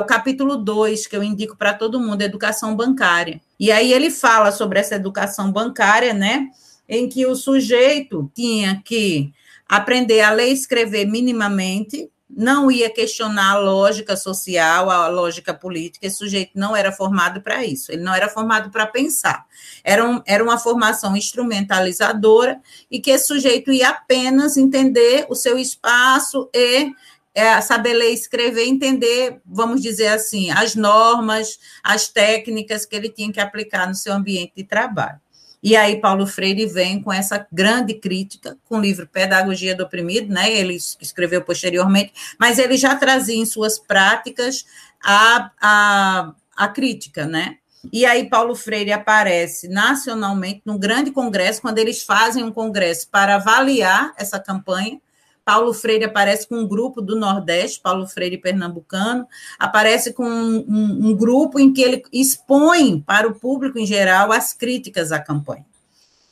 o 0.00 0.04
capítulo 0.04 0.56
2, 0.56 1.06
que 1.06 1.16
eu 1.16 1.22
indico 1.22 1.56
para 1.56 1.74
todo 1.74 2.00
mundo, 2.00 2.22
Educação 2.22 2.74
Bancária. 2.74 3.40
E 3.58 3.70
aí 3.70 3.92
ele 3.92 4.10
fala 4.10 4.50
sobre 4.50 4.78
essa 4.78 4.94
educação 4.94 5.52
bancária, 5.52 6.14
né? 6.14 6.48
Em 6.88 7.08
que 7.08 7.26
o 7.26 7.34
sujeito 7.34 8.30
tinha 8.34 8.80
que 8.84 9.32
aprender 9.68 10.20
a 10.20 10.30
ler 10.30 10.48
e 10.48 10.52
escrever 10.52 11.04
minimamente, 11.04 12.08
não 12.36 12.70
ia 12.70 12.90
questionar 12.90 13.52
a 13.52 13.58
lógica 13.58 14.14
social, 14.14 14.90
a 14.90 15.08
lógica 15.08 15.54
política, 15.54 16.06
esse 16.06 16.18
sujeito 16.18 16.50
não 16.54 16.76
era 16.76 16.92
formado 16.92 17.40
para 17.40 17.64
isso, 17.64 17.90
ele 17.90 18.02
não 18.02 18.14
era 18.14 18.28
formado 18.28 18.70
para 18.70 18.86
pensar. 18.86 19.46
Era, 19.82 20.06
um, 20.06 20.20
era 20.26 20.44
uma 20.44 20.58
formação 20.58 21.16
instrumentalizadora 21.16 22.60
e 22.90 23.00
que 23.00 23.10
esse 23.10 23.26
sujeito 23.26 23.72
ia 23.72 23.88
apenas 23.88 24.58
entender 24.58 25.24
o 25.30 25.34
seu 25.34 25.58
espaço 25.58 26.50
e 26.54 26.92
é, 27.34 27.58
saber 27.62 27.94
ler 27.94 28.10
e 28.10 28.14
escrever, 28.14 28.66
entender, 28.66 29.40
vamos 29.44 29.80
dizer 29.80 30.08
assim, 30.08 30.50
as 30.50 30.74
normas, 30.74 31.58
as 31.82 32.08
técnicas 32.08 32.84
que 32.84 32.94
ele 32.94 33.08
tinha 33.08 33.32
que 33.32 33.40
aplicar 33.40 33.88
no 33.88 33.94
seu 33.94 34.12
ambiente 34.12 34.52
de 34.56 34.64
trabalho. 34.64 35.20
E 35.62 35.74
aí 35.74 36.00
Paulo 36.00 36.26
Freire 36.26 36.66
vem 36.66 37.02
com 37.02 37.12
essa 37.12 37.46
grande 37.50 37.94
crítica, 37.94 38.56
com 38.68 38.78
o 38.78 38.80
livro 38.80 39.06
Pedagogia 39.06 39.74
do 39.74 39.84
Oprimido, 39.84 40.32
né? 40.32 40.52
Ele 40.52 40.76
escreveu 41.00 41.42
posteriormente, 41.42 42.12
mas 42.38 42.58
ele 42.58 42.76
já 42.76 42.94
trazia 42.94 43.36
em 43.36 43.46
suas 43.46 43.78
práticas 43.78 44.64
a, 45.02 45.50
a, 45.60 46.34
a 46.56 46.68
crítica, 46.68 47.26
né? 47.26 47.56
E 47.92 48.04
aí 48.04 48.28
Paulo 48.28 48.54
Freire 48.54 48.92
aparece 48.92 49.68
nacionalmente 49.68 50.62
no 50.64 50.78
grande 50.78 51.10
congresso, 51.10 51.62
quando 51.62 51.78
eles 51.78 52.02
fazem 52.02 52.42
um 52.42 52.52
congresso 52.52 53.08
para 53.10 53.36
avaliar 53.36 54.12
essa 54.16 54.40
campanha, 54.40 55.00
Paulo 55.46 55.72
Freire 55.72 56.02
aparece 56.02 56.48
com 56.48 56.56
um 56.56 56.66
grupo 56.66 57.00
do 57.00 57.14
Nordeste, 57.14 57.80
Paulo 57.80 58.04
Freire 58.08 58.36
pernambucano, 58.36 59.28
aparece 59.56 60.12
com 60.12 60.24
um, 60.28 60.64
um, 60.68 61.08
um, 61.08 61.16
grupo 61.16 61.60
em 61.60 61.72
que 61.72 61.80
ele 61.80 62.02
expõe 62.12 63.00
para 63.00 63.28
o 63.28 63.34
público 63.38 63.78
em 63.78 63.86
geral 63.86 64.32
as 64.32 64.52
críticas 64.52 65.12
à 65.12 65.20
campanha. 65.20 65.64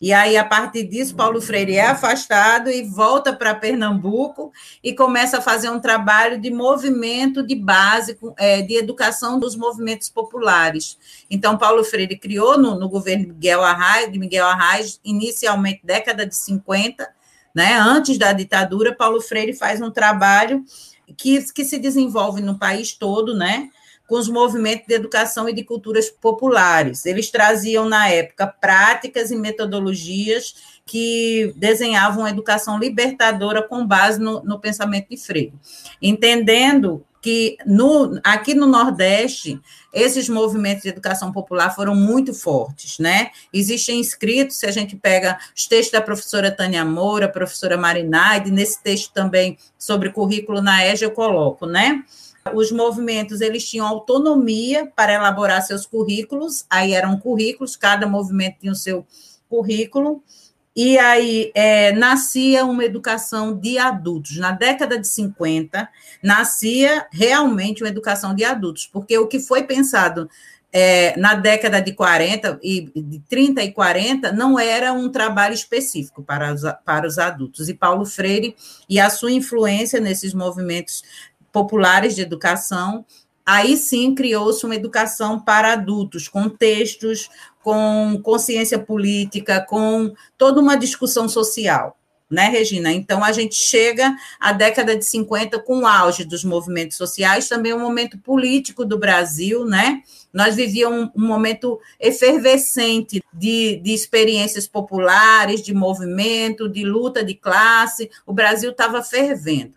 E 0.01 0.13
aí, 0.13 0.37
a 0.37 0.45
partir 0.45 0.83
disso, 0.83 1.15
Paulo 1.15 1.41
Freire 1.41 1.77
é 1.77 1.87
afastado 1.87 2.69
e 2.69 2.83
volta 2.83 3.33
para 3.33 3.55
Pernambuco 3.55 4.53
e 4.83 4.93
começa 4.93 5.39
a 5.39 5.41
fazer 5.41 5.71
um 5.71 5.79
trabalho 5.79 6.41
de 6.41 6.51
movimento 6.51 7.41
de 7.41 7.55
base, 7.55 8.19
é, 8.37 8.63
de 8.63 8.75
educação 8.75 9.39
dos 9.39 9.55
movimentos 9.55 10.09
populares. 10.09 10.99
Então, 11.31 11.57
Paulo 11.57 11.85
Freire 11.85 12.19
criou 12.19 12.59
no, 12.59 12.77
no 12.77 12.89
governo 12.89 13.29
Miguel 13.29 13.63
Arraes, 13.63 14.11
de 14.11 14.19
Miguel 14.19 14.45
Arraes, 14.45 15.01
inicialmente 15.05 15.83
década 15.85 16.27
de 16.27 16.35
50, 16.35 17.09
né? 17.55 17.75
Antes 17.75 18.19
da 18.19 18.33
ditadura, 18.33 18.95
Paulo 18.95 19.21
Freire 19.21 19.55
faz 19.55 19.81
um 19.81 19.91
trabalho 19.91 20.65
que, 21.17 21.41
que 21.53 21.65
se 21.65 21.79
desenvolve 21.79 22.43
no 22.43 22.59
país 22.59 22.93
todo, 22.93 23.35
né? 23.35 23.71
com 24.07 24.17
os 24.17 24.29
movimentos 24.29 24.87
de 24.87 24.95
educação 24.95 25.49
e 25.49 25.53
de 25.55 25.65
culturas 25.65 26.11
populares. 26.11 27.07
Eles 27.07 27.31
traziam, 27.31 27.89
na 27.89 28.09
época, 28.09 28.47
práticas 28.47 29.31
e 29.31 29.37
metodologias 29.37 30.55
que 30.85 31.55
desenhavam 31.57 32.25
a 32.25 32.31
educação 32.31 32.79
libertadora 32.79 33.63
com 33.63 33.87
base 33.87 34.21
no, 34.21 34.43
no 34.43 34.61
pensamento 34.61 35.09
de 35.09 35.17
Freire. 35.17 35.55
Entendendo 36.03 37.05
que 37.25 37.57
no, 37.65 38.21
aqui 38.23 38.53
no 38.53 38.67
Nordeste, 38.67 39.59
esses 39.95 40.29
movimentos 40.29 40.83
de 40.83 40.91
educação 40.91 41.33
popular 41.33 41.75
foram 41.75 41.95
muito 41.95 42.35
fortes, 42.35 42.99
né? 42.99 43.31
Existem 43.51 43.99
escritos, 43.99 44.59
se 44.59 44.67
a 44.67 44.71
gente 44.71 44.95
pega 44.95 45.39
os 45.57 45.67
textos 45.67 45.93
da 45.93 46.03
professora 46.03 46.51
Tânia 46.51 46.85
Moura, 46.85 47.27
professora 47.27 47.79
Marinaide, 47.79 48.51
nesse 48.51 48.83
texto 48.83 49.11
também 49.11 49.57
sobre 49.79 50.11
currículo 50.11 50.61
na 50.61 50.85
EJA 50.87 51.07
eu 51.07 51.13
coloco, 51.13 51.65
né? 51.65 52.05
Os 52.53 52.71
movimentos, 52.71 53.41
eles 53.41 53.67
tinham 53.67 53.87
autonomia 53.87 54.93
para 54.95 55.15
elaborar 55.15 55.63
seus 55.63 55.87
currículos, 55.87 56.67
aí 56.69 56.93
eram 56.93 57.19
currículos, 57.19 57.75
cada 57.75 58.07
movimento 58.07 58.59
tinha 58.61 58.73
o 58.73 58.77
seu 58.77 59.07
currículo, 59.49 60.23
e 60.77 60.99
aí 60.99 61.53
é, 61.55 61.93
nascia 61.93 62.65
uma 62.65 62.85
educação 62.85 63.57
de 63.57 63.79
adultos. 63.79 64.37
Na 64.39 64.51
década 64.51 64.99
de 64.99 65.07
50, 65.07 65.89
nascia 66.23 67.07
realmente 67.13 67.83
uma 67.83 67.89
educação 67.89 68.35
de 68.35 68.45
adultos, 68.45 68.87
porque 68.87 69.17
o 69.17 69.29
que 69.29 69.39
foi 69.39 69.63
pensado 69.63 70.29
é, 70.73 71.17
na 71.17 71.35
década 71.35 71.81
de 71.81 71.93
40 71.93 72.59
e 72.61 72.91
de 72.97 73.21
30 73.29 73.63
e 73.63 73.71
40 73.71 74.33
não 74.33 74.59
era 74.59 74.93
um 74.93 75.09
trabalho 75.09 75.55
específico 75.55 76.21
para 76.21 76.53
os, 76.53 76.63
para 76.85 77.07
os 77.07 77.17
adultos. 77.17 77.69
E 77.69 77.75
Paulo 77.75 78.05
Freire 78.05 78.57
e 78.89 78.99
a 78.99 79.09
sua 79.09 79.31
influência 79.31 80.01
nesses 80.01 80.35
movimentos 80.35 81.05
populares 81.53 82.17
de 82.17 82.23
educação 82.23 83.07
aí 83.45 83.77
sim 83.77 84.15
criou-se 84.15 84.65
uma 84.65 84.75
educação 84.75 85.39
para 85.41 85.73
adultos, 85.73 86.29
com 86.29 86.49
textos, 86.49 87.29
com 87.63 88.21
consciência 88.23 88.79
política, 88.79 89.65
com 89.69 90.15
toda 90.37 90.61
uma 90.61 90.77
discussão 90.77 91.29
social. 91.29 91.97
Né, 92.31 92.49
Regina? 92.49 92.91
Então, 92.91 93.23
a 93.23 93.31
gente 93.33 93.55
chega 93.55 94.17
à 94.41 94.51
década 94.51 94.97
de 94.97 95.05
50 95.05 95.61
com 95.61 95.81
o 95.81 95.87
auge 95.87 96.25
dos 96.25 96.43
movimentos 96.43 96.97
sociais, 96.97 97.49
também 97.49 97.73
um 97.73 97.79
momento 97.79 98.19
político 98.19 98.85
do 98.85 98.99
Brasil, 98.99 99.65
né? 99.67 100.03
Nós 100.33 100.57
vivíamos 100.57 101.11
um, 101.15 101.23
um 101.23 101.27
momento 101.27 101.79
efervescente 102.01 103.23
de, 103.33 103.77
de 103.77 103.93
experiências 103.93 104.67
populares, 104.67 105.63
de 105.63 105.75
movimento, 105.75 106.69
de 106.69 106.83
luta 106.83 107.23
de 107.23 107.35
classe, 107.35 108.11
o 108.27 108.33
Brasil 108.33 108.71
estava 108.71 109.03
fervendo. 109.03 109.75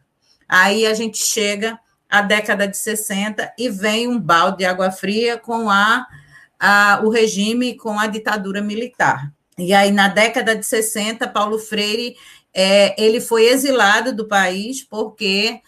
Aí 0.47 0.85
a 0.85 0.93
gente 0.93 1.17
chega 1.17 1.77
à 2.09 2.21
década 2.21 2.67
de 2.67 2.77
60 2.77 3.53
e 3.57 3.69
vem 3.69 4.07
um 4.07 4.19
balde 4.19 4.59
de 4.59 4.65
água 4.65 4.91
fria 4.91 5.37
com 5.37 5.69
a, 5.69 6.05
a, 6.59 7.01
o 7.03 7.09
regime, 7.09 7.75
com 7.75 7.99
a 7.99 8.07
ditadura 8.07 8.61
militar. 8.61 9.31
E 9.57 9.73
aí, 9.73 9.91
na 9.91 10.07
década 10.07 10.55
de 10.55 10.65
60, 10.65 11.27
Paulo 11.27 11.57
Freire 11.57 12.15
é, 12.53 12.99
ele 13.01 13.19
foi 13.19 13.45
exilado 13.45 14.13
do 14.13 14.27
país 14.27 14.83
porque 14.83 15.61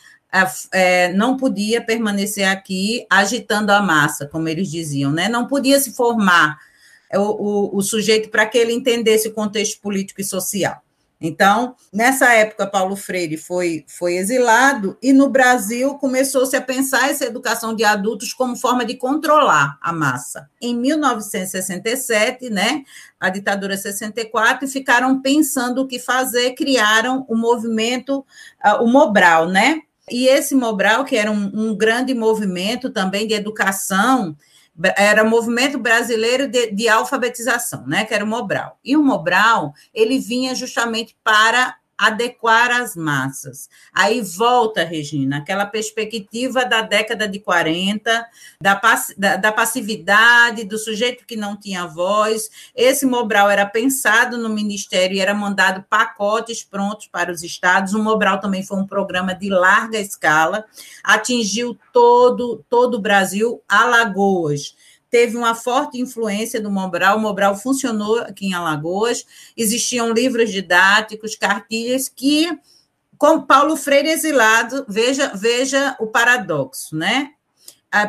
é, 0.74 1.12
não 1.14 1.38
podia 1.38 1.82
permanecer 1.82 2.48
aqui 2.48 3.06
agitando 3.10 3.72
a 3.72 3.82
massa, 3.82 4.28
como 4.28 4.48
eles 4.48 4.70
diziam, 4.70 5.12
né? 5.12 5.28
não 5.28 5.48
podia 5.48 5.80
se 5.80 5.94
formar 5.94 6.58
o, 7.14 7.20
o, 7.20 7.78
o 7.78 7.82
sujeito 7.82 8.30
para 8.30 8.46
que 8.46 8.58
ele 8.58 8.74
entendesse 8.74 9.28
o 9.28 9.34
contexto 9.34 9.82
político 9.82 10.22
e 10.22 10.24
social. 10.24 10.82
Então, 11.22 11.76
nessa 11.92 12.34
época, 12.34 12.66
Paulo 12.66 12.96
Freire 12.96 13.36
foi, 13.36 13.84
foi 13.88 14.16
exilado 14.16 14.98
e 15.02 15.12
no 15.12 15.30
Brasil 15.30 15.96
começou-se 15.96 16.56
a 16.56 16.62
pensar 16.62 17.10
essa 17.10 17.26
educação 17.26 17.76
de 17.76 17.84
adultos 17.84 18.34
como 18.34 18.56
forma 18.56 18.86
de 18.86 18.96
controlar 18.96 19.78
a 19.82 19.92
massa. 19.92 20.50
Em 20.62 20.74
1967, 20.74 22.50
né, 22.50 22.84
a 23.20 23.30
ditadura 23.30 23.76
64, 23.76 24.66
ficaram 24.70 25.22
pensando 25.22 25.82
o 25.82 25.88
que 25.88 26.00
fazer, 26.00 26.54
criaram 26.54 27.26
o 27.28 27.36
movimento, 27.36 28.26
uh, 28.66 28.82
o 28.82 28.88
Mobral, 28.88 29.50
né? 29.50 29.82
E 30.10 30.26
esse 30.28 30.56
Mobral, 30.56 31.04
que 31.04 31.18
era 31.18 31.30
um, 31.30 31.52
um 31.54 31.76
grande 31.76 32.14
movimento 32.14 32.90
também 32.90 33.28
de 33.28 33.34
educação, 33.34 34.36
era 34.96 35.24
Movimento 35.24 35.78
Brasileiro 35.78 36.48
de, 36.48 36.72
de, 36.72 36.88
Alfabetização, 36.88 37.86
né, 37.86 38.06
que 38.06 38.14
era 38.14 38.24
o 38.24 38.28
Mobral. 38.28 38.80
E 38.84 38.96
o 38.96 39.04
Mobral, 39.04 39.74
ele 39.94 40.20
vinha 40.20 40.56
justamente 40.56 41.18
para 41.24 41.76
adequar 42.00 42.72
as 42.72 42.96
massas. 42.96 43.68
Aí 43.94 44.22
volta, 44.22 44.86
Regina, 44.86 45.40
aquela 45.40 45.66
perspectiva 45.66 46.64
da 46.64 46.82
década 46.82 47.28
de 47.28 47.40
40, 47.40 48.26
da, 48.62 48.74
pass 48.78 49.14
da, 49.18 49.36
da, 49.36 49.52
passividade, 49.52 50.64
do 50.64 50.78
sujeito 50.78 51.26
que 51.26 51.36
não 51.36 51.60
tinha 51.60 51.86
voz. 51.86 52.50
Esse 52.74 53.06
Mobral 53.06 53.50
era 53.50 53.66
pensado 53.66 54.38
no 54.38 54.48
Ministério 54.48 55.18
e 55.18 55.20
era 55.20 55.34
mandado 55.34 55.84
pacotes 55.90 56.64
prontos 56.64 57.08
para 57.08 57.34
os 57.34 57.44
estados. 57.44 57.94
O 57.94 58.02
Mobral 58.02 58.40
também 58.40 58.64
foi 58.64 58.78
um 58.78 58.88
programa 58.88 59.36
de 59.36 59.50
larga 59.50 60.00
escala, 60.00 60.64
atingiu 61.04 61.78
todo, 61.92 62.64
todo 62.70 62.96
o 62.96 63.02
Brasil, 63.02 63.62
Alagoas 63.68 64.74
teve 65.10 65.36
uma 65.36 65.56
forte 65.56 66.00
influência 66.00 66.62
do 66.62 66.72
Mobral. 66.72 67.18
O 67.18 67.22
Mobral 67.22 67.56
funcionou 67.56 68.20
aqui 68.20 68.48
em 68.48 68.54
Alagoas, 68.54 69.26
existiam 69.56 70.12
livros 70.12 70.52
didáticos, 70.52 71.36
cartilhas 71.36 72.08
que, 72.08 72.50
com 73.18 73.42
Paulo 73.42 73.76
Freire 73.76 74.10
exilado, 74.10 74.86
veja, 74.88 75.32
veja 75.36 75.96
o 76.00 76.08
paradoxo, 76.08 76.96
né? 76.96 77.32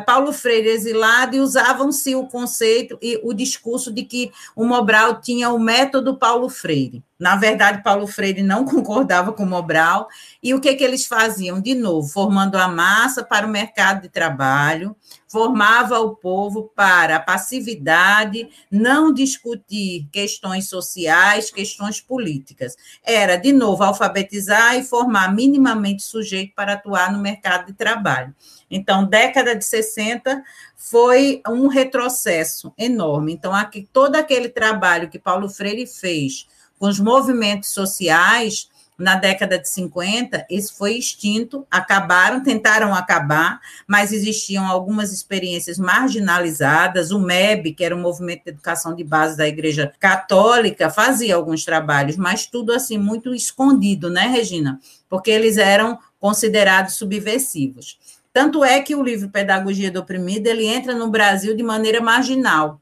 Paulo 0.05 0.31
Freire 0.31 0.69
exilado 0.69 1.35
e 1.35 1.39
usavam-se 1.39 2.15
o 2.15 2.27
conceito 2.27 2.99
e 3.01 3.19
o 3.23 3.33
discurso 3.33 3.91
de 3.91 4.03
que 4.03 4.31
o 4.55 4.63
Mobral 4.63 5.19
tinha 5.19 5.49
o 5.49 5.59
método 5.59 6.17
Paulo 6.17 6.49
Freire. 6.49 7.03
Na 7.21 7.35
verdade, 7.35 7.83
Paulo 7.83 8.07
Freire 8.07 8.41
não 8.41 8.65
concordava 8.65 9.31
com 9.31 9.43
o 9.43 9.47
Mobral, 9.47 10.07
e 10.41 10.55
o 10.55 10.59
que, 10.59 10.73
que 10.73 10.83
eles 10.83 11.05
faziam? 11.05 11.61
De 11.61 11.75
novo, 11.75 12.07
formando 12.07 12.55
a 12.57 12.67
massa 12.67 13.23
para 13.23 13.45
o 13.45 13.49
mercado 13.49 14.01
de 14.01 14.09
trabalho, 14.09 14.95
formava 15.27 15.99
o 15.99 16.15
povo 16.15 16.71
para 16.75 17.17
a 17.17 17.19
passividade, 17.19 18.49
não 18.71 19.13
discutir 19.13 20.09
questões 20.11 20.67
sociais, 20.67 21.51
questões 21.51 22.01
políticas. 22.01 22.75
Era, 23.03 23.35
de 23.35 23.53
novo, 23.53 23.83
alfabetizar 23.83 24.75
e 24.75 24.83
formar 24.83 25.33
minimamente 25.33 26.01
sujeito 26.01 26.53
para 26.55 26.73
atuar 26.73 27.13
no 27.13 27.19
mercado 27.19 27.67
de 27.67 27.73
trabalho. 27.73 28.35
Então, 28.71 29.03
década 29.05 29.53
de 29.53 29.65
60 29.65 30.41
foi 30.77 31.41
um 31.47 31.67
retrocesso 31.67 32.73
enorme. 32.77 33.33
Então, 33.33 33.53
aqui, 33.53 33.87
todo 33.91 34.15
aquele 34.15 34.47
trabalho 34.47 35.09
que 35.09 35.19
Paulo 35.19 35.49
Freire 35.49 35.85
fez 35.85 36.47
com 36.79 36.87
os 36.87 36.99
movimentos 36.99 37.69
sociais 37.69 38.69
na 39.01 39.15
década 39.15 39.57
de 39.57 39.67
50, 39.67 40.45
isso 40.49 40.75
foi 40.77 40.93
extinto, 40.93 41.65
acabaram, 41.71 42.41
tentaram 42.43 42.93
acabar, 42.93 43.59
mas 43.87 44.13
existiam 44.13 44.67
algumas 44.67 45.11
experiências 45.11 45.77
marginalizadas. 45.77 47.11
O 47.11 47.19
MEB, 47.19 47.73
que 47.73 47.83
era 47.83 47.95
o 47.95 47.99
Movimento 47.99 48.43
de 48.43 48.51
Educação 48.51 48.95
de 48.95 49.03
Base 49.03 49.35
da 49.35 49.47
Igreja 49.47 49.91
Católica, 49.99 50.89
fazia 50.89 51.35
alguns 51.35 51.65
trabalhos, 51.65 52.15
mas 52.15 52.45
tudo 52.45 52.71
assim 52.71 52.97
muito 52.97 53.33
escondido, 53.33 54.09
né, 54.09 54.27
Regina? 54.27 54.79
Porque 55.09 55.31
eles 55.31 55.57
eram 55.57 55.97
considerados 56.19 56.93
subversivos. 56.93 57.97
Tanto 58.33 58.63
é 58.63 58.81
que 58.81 58.95
o 58.95 59.03
livro 59.03 59.29
Pedagogia 59.29 59.91
do 59.91 59.99
Oprimido 59.99 60.47
ele 60.47 60.65
entra 60.65 60.95
no 60.95 61.09
Brasil 61.09 61.55
de 61.55 61.63
maneira 61.63 61.99
marginal, 61.99 62.81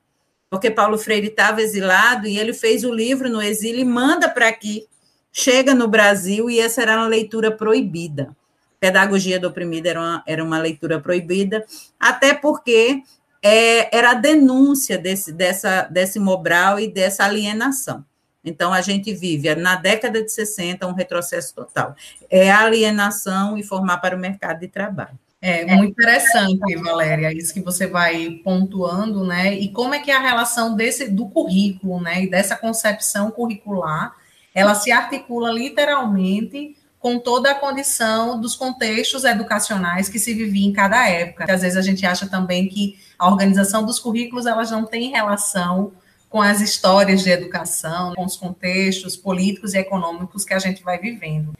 porque 0.50 0.70
Paulo 0.70 0.98
Freire 0.98 1.27
estava 1.27 1.62
exilado 1.62 2.27
e 2.27 2.38
ele 2.38 2.53
fez 2.53 2.84
o 2.84 2.94
livro 2.94 3.29
no 3.29 3.41
exílio 3.41 3.82
e 3.82 3.86
manda 3.86 4.29
para 4.29 4.48
aqui, 4.48 4.86
chega 5.32 5.74
no 5.74 5.88
Brasil 5.88 6.50
e 6.50 6.60
essa 6.60 6.82
era 6.82 6.98
uma 6.98 7.08
leitura 7.08 7.51
proibida. 7.51 8.36
Pedagogia 8.79 9.39
do 9.39 9.48
Oprimido 9.48 9.88
era 9.88 10.00
uma, 10.00 10.24
era 10.25 10.44
uma 10.44 10.60
leitura 10.60 11.00
proibida, 11.00 11.65
até 12.00 12.34
porque 12.34 13.03
é, 13.41 13.96
era 13.96 14.12
a 14.12 14.15
denúncia 14.15 14.98
desse, 14.98 15.34
dessa, 15.34 15.84
desse 15.84 16.20
Mobral 16.20 16.79
e 16.79 16.88
dessa 16.88 17.25
alienação. 17.25 18.06
Então, 18.44 18.72
a 18.72 18.82
gente 18.82 19.13
vive 19.13 19.53
na 19.56 19.75
década 19.75 20.24
de 20.24 20.32
60 20.32 20.88
um 20.88 20.94
retrocesso 20.94 21.53
total. 21.53 21.94
É 22.29 22.50
alienação 22.50 23.58
e 23.58 23.63
formar 23.63 23.98
para 23.98 24.15
o 24.15 24.20
mercado 24.20 24.62
de 24.62 24.68
trabalho. 24.68 25.20
É 25.41 25.74
muito 25.74 25.91
interessante, 25.91 26.75
Valéria, 26.75 27.31
isso 27.31 27.53
que 27.53 27.62
você 27.62 27.88
vai 27.88 28.41
pontuando, 28.43 29.25
né? 29.25 29.53
E 29.53 29.69
como 29.69 29.93
é 29.93 30.00
que 30.00 30.12
é 30.12 30.15
a 30.15 30.19
relação 30.19 30.75
desse 30.75 31.08
do 31.08 31.29
currículo, 31.29 32.01
né? 32.01 32.24
E 32.24 32.29
dessa 32.29 32.58
concepção 32.58 33.31
curricular, 33.31 34.13
ela 34.53 34.75
se 34.75 34.91
articula 34.91 35.50
literalmente 35.51 36.75
com 37.00 37.17
toda 37.17 37.51
a 37.51 37.55
condição 37.55 38.39
dos 38.39 38.55
contextos 38.55 39.24
educacionais 39.24 40.10
que 40.10 40.19
se 40.19 40.34
vivia 40.34 40.67
em 40.67 40.74
cada 40.74 41.08
época. 41.08 41.46
Às 41.51 41.62
vezes 41.62 41.77
a 41.77 41.81
gente 41.81 42.05
acha 42.05 42.27
também 42.27 42.67
que 42.67 43.00
a 43.17 43.29
organização 43.29 43.86
dos 43.86 43.98
currículos 43.98 44.46
elas 44.46 44.69
não 44.69 44.86
tem 44.86 45.10
relação 45.10 45.93
com 46.29 46.41
as 46.41 46.60
histórias 46.60 47.24
de 47.24 47.29
educação, 47.29 48.13
com 48.13 48.25
os 48.25 48.36
contextos 48.36 49.15
políticos 49.15 49.74
e 49.74 49.77
econômicos 49.77 50.43
que 50.43 50.53
a 50.53 50.60
gente 50.60 50.84
vai 50.84 51.00
vivendo. 51.00 51.53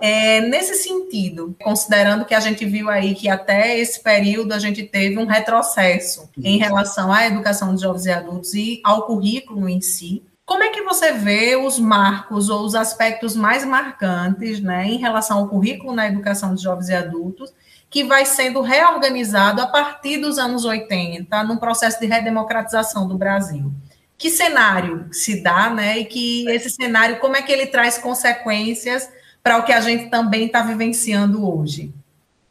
É, 0.00 0.40
nesse 0.40 0.74
sentido, 0.76 1.54
considerando 1.62 2.24
que 2.24 2.34
a 2.34 2.40
gente 2.40 2.64
viu 2.64 2.88
aí 2.88 3.14
que 3.14 3.28
até 3.28 3.78
esse 3.78 4.02
período 4.02 4.52
a 4.52 4.58
gente 4.58 4.82
teve 4.82 5.18
um 5.18 5.26
retrocesso 5.26 6.28
em 6.42 6.58
relação 6.58 7.12
à 7.12 7.26
educação 7.26 7.74
de 7.74 7.82
jovens 7.82 8.06
e 8.06 8.10
adultos 8.10 8.54
e 8.54 8.80
ao 8.82 9.06
currículo 9.06 9.68
em 9.68 9.80
si, 9.80 10.22
como 10.50 10.64
é 10.64 10.70
que 10.70 10.82
você 10.82 11.12
vê 11.12 11.54
os 11.54 11.78
marcos 11.78 12.48
ou 12.48 12.64
os 12.64 12.74
aspectos 12.74 13.36
mais 13.36 13.64
marcantes 13.64 14.58
né, 14.58 14.84
em 14.84 14.96
relação 14.96 15.38
ao 15.38 15.48
currículo 15.48 15.94
na 15.94 16.08
educação 16.08 16.56
de 16.56 16.62
jovens 16.64 16.88
e 16.88 16.94
adultos, 16.94 17.52
que 17.88 18.02
vai 18.02 18.26
sendo 18.26 18.60
reorganizado 18.60 19.60
a 19.62 19.66
partir 19.68 20.16
dos 20.16 20.38
anos 20.38 20.64
80, 20.64 21.44
num 21.44 21.56
processo 21.56 22.00
de 22.00 22.06
redemocratização 22.06 23.06
do 23.06 23.16
Brasil? 23.16 23.72
Que 24.18 24.28
cenário 24.28 25.06
se 25.12 25.40
dá, 25.40 25.70
né? 25.70 25.98
E 25.98 26.04
que 26.04 26.48
esse 26.50 26.68
cenário, 26.68 27.20
como 27.20 27.36
é 27.36 27.42
que 27.42 27.52
ele 27.52 27.66
traz 27.66 27.96
consequências 27.96 29.08
para 29.42 29.58
o 29.58 29.64
que 29.64 29.72
a 29.72 29.80
gente 29.80 30.10
também 30.10 30.46
está 30.46 30.62
vivenciando 30.62 31.48
hoje. 31.48 31.92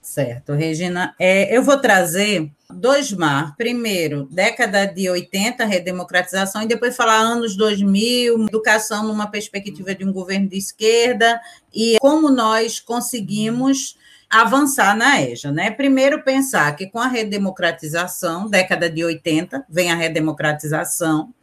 Certo, 0.02 0.54
Regina. 0.54 1.14
É, 1.20 1.56
eu 1.56 1.62
vou 1.62 1.78
trazer 1.78 2.50
dois 2.70 3.12
mar. 3.12 3.56
Primeiro, 3.56 4.28
década 4.32 4.86
de 4.86 5.10
80, 5.10 5.66
redemocratização, 5.66 6.64
e 6.64 6.68
depois 6.68 6.96
falar 6.96 7.20
anos 7.20 7.56
2000, 7.56 8.48
educação 8.48 9.04
numa 9.04 9.28
perspectiva 9.28 9.94
de 9.94 10.04
um 10.04 10.12
governo 10.12 10.48
de 10.48 10.58
esquerda, 10.58 11.40
e 11.74 11.98
como 12.00 12.32
nós 12.32 12.80
conseguimos 12.80 13.98
avançar 14.30 14.96
na 14.96 15.22
EJA, 15.22 15.52
né? 15.52 15.72
Primeiro 15.72 16.24
pensar 16.24 16.76
que 16.76 16.88
com 16.88 17.00
a 17.00 17.08
redemocratização, 17.08 18.48
década 18.48 18.90
de 18.90 19.04
80, 19.04 19.66
vem 19.68 19.92
a 19.92 19.96
redemocratização, 19.96 21.34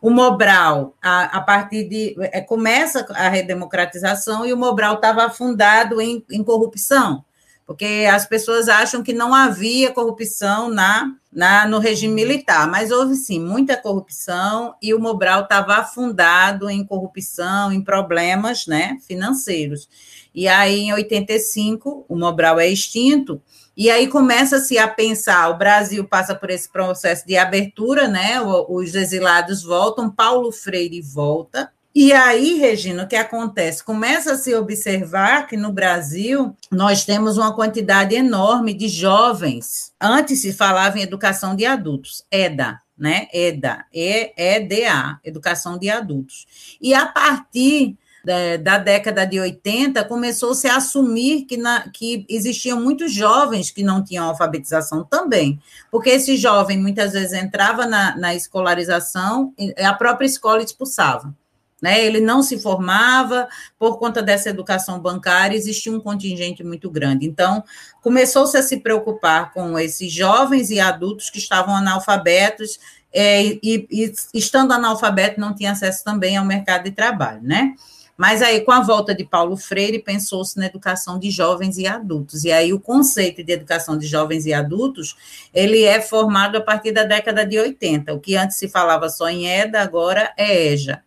o 0.00 0.10
Mobral, 0.10 0.94
a, 1.02 1.38
a 1.38 1.40
partir 1.40 1.88
de. 1.88 2.16
É, 2.32 2.40
começa 2.40 3.06
a 3.10 3.28
redemocratização 3.28 4.44
e 4.46 4.52
o 4.52 4.56
Mobral 4.56 4.94
estava 4.94 5.24
afundado 5.24 6.00
em, 6.00 6.24
em 6.30 6.42
corrupção, 6.44 7.24
porque 7.66 8.06
as 8.10 8.26
pessoas 8.26 8.68
acham 8.68 9.02
que 9.02 9.12
não 9.12 9.34
havia 9.34 9.92
corrupção 9.92 10.68
na, 10.68 11.12
na, 11.32 11.66
no 11.66 11.78
regime 11.78 12.14
militar, 12.14 12.68
mas 12.68 12.90
houve 12.90 13.14
sim 13.16 13.40
muita 13.40 13.76
corrupção 13.76 14.74
e 14.80 14.94
o 14.94 15.00
Mobral 15.00 15.42
estava 15.42 15.74
afundado 15.74 16.70
em 16.70 16.84
corrupção, 16.84 17.72
em 17.72 17.82
problemas 17.82 18.66
né, 18.66 18.96
financeiros. 19.06 19.88
E 20.34 20.46
aí, 20.48 20.80
em 20.80 20.92
85, 20.92 22.04
o 22.08 22.16
Mobral 22.16 22.60
é 22.60 22.68
extinto, 22.68 23.42
e 23.76 23.90
aí 23.90 24.08
começa-se 24.08 24.78
a 24.78 24.88
pensar, 24.88 25.50
o 25.50 25.58
Brasil 25.58 26.04
passa 26.04 26.34
por 26.34 26.48
esse 26.48 26.68
processo 26.68 27.26
de 27.26 27.36
abertura, 27.36 28.08
né? 28.08 28.40
Os 28.40 28.94
exilados 28.94 29.62
voltam, 29.62 30.10
Paulo 30.10 30.50
Freire 30.50 31.02
volta. 31.02 31.70
E 31.94 32.12
aí, 32.12 32.58
Regina, 32.58 33.04
o 33.04 33.08
que 33.08 33.16
acontece? 33.16 33.82
Começa 33.82 34.32
a 34.32 34.36
se 34.36 34.54
observar 34.54 35.46
que 35.46 35.56
no 35.56 35.72
Brasil 35.72 36.54
nós 36.70 37.04
temos 37.04 37.38
uma 37.38 37.54
quantidade 37.54 38.14
enorme 38.14 38.74
de 38.74 38.86
jovens. 38.86 39.92
Antes 40.00 40.42
se 40.42 40.52
falava 40.52 40.98
em 40.98 41.02
educação 41.02 41.56
de 41.56 41.64
adultos, 41.64 42.22
EDA, 42.30 42.80
né? 42.96 43.28
EDA, 43.32 43.86
E-E-D-A, 43.92 45.20
educação 45.24 45.78
de 45.78 45.88
adultos. 45.88 46.46
E 46.80 46.92
a 46.94 47.06
partir 47.06 47.96
da, 48.26 48.56
da 48.56 48.78
década 48.78 49.24
de 49.24 49.38
80, 49.38 50.02
começou-se 50.04 50.66
a 50.66 50.78
assumir 50.78 51.44
que, 51.44 51.56
na, 51.56 51.88
que 51.90 52.26
existiam 52.28 52.80
muitos 52.80 53.12
jovens 53.12 53.70
que 53.70 53.84
não 53.84 54.02
tinham 54.02 54.26
alfabetização 54.26 55.04
também, 55.04 55.60
porque 55.92 56.10
esse 56.10 56.36
jovem 56.36 56.76
muitas 56.76 57.12
vezes 57.12 57.32
entrava 57.32 57.86
na, 57.86 58.16
na 58.16 58.34
escolarização 58.34 59.54
e 59.56 59.72
a 59.80 59.94
própria 59.94 60.26
escola 60.26 60.60
expulsava. 60.60 61.32
Né, 61.80 62.02
ele 62.02 62.22
não 62.22 62.42
se 62.42 62.58
formava 62.58 63.46
por 63.78 63.98
conta 63.98 64.22
dessa 64.22 64.48
educação 64.48 64.98
bancária, 64.98 65.54
existia 65.54 65.92
um 65.92 66.00
contingente 66.00 66.64
muito 66.64 66.90
grande. 66.90 67.26
Então, 67.26 67.62
começou-se 68.00 68.56
a 68.56 68.62
se 68.62 68.78
preocupar 68.78 69.52
com 69.52 69.78
esses 69.78 70.10
jovens 70.10 70.70
e 70.70 70.80
adultos 70.80 71.28
que 71.28 71.36
estavam 71.36 71.76
analfabetos 71.76 72.80
é, 73.12 73.42
e, 73.44 73.86
e, 73.90 74.12
estando 74.32 74.72
analfabeto, 74.72 75.38
não 75.38 75.54
tinha 75.54 75.72
acesso 75.72 76.02
também 76.02 76.38
ao 76.38 76.46
mercado 76.46 76.84
de 76.84 76.92
trabalho, 76.92 77.42
né? 77.42 77.74
Mas 78.16 78.40
aí, 78.40 78.62
com 78.62 78.72
a 78.72 78.80
volta 78.80 79.14
de 79.14 79.24
Paulo 79.24 79.56
Freire, 79.56 79.98
pensou-se 79.98 80.56
na 80.58 80.66
educação 80.66 81.18
de 81.18 81.30
jovens 81.30 81.76
e 81.76 81.86
adultos. 81.86 82.44
E 82.44 82.50
aí, 82.50 82.72
o 82.72 82.80
conceito 82.80 83.44
de 83.44 83.52
educação 83.52 83.98
de 83.98 84.06
jovens 84.06 84.46
e 84.46 84.54
adultos, 84.54 85.16
ele 85.52 85.82
é 85.82 86.00
formado 86.00 86.56
a 86.56 86.60
partir 86.60 86.92
da 86.92 87.04
década 87.04 87.44
de 87.44 87.58
80. 87.58 88.14
O 88.14 88.20
que 88.20 88.34
antes 88.36 88.56
se 88.56 88.68
falava 88.68 89.10
só 89.10 89.28
em 89.28 89.46
EDA, 89.46 89.80
agora 89.80 90.32
é 90.36 90.72
EJA. 90.72 91.02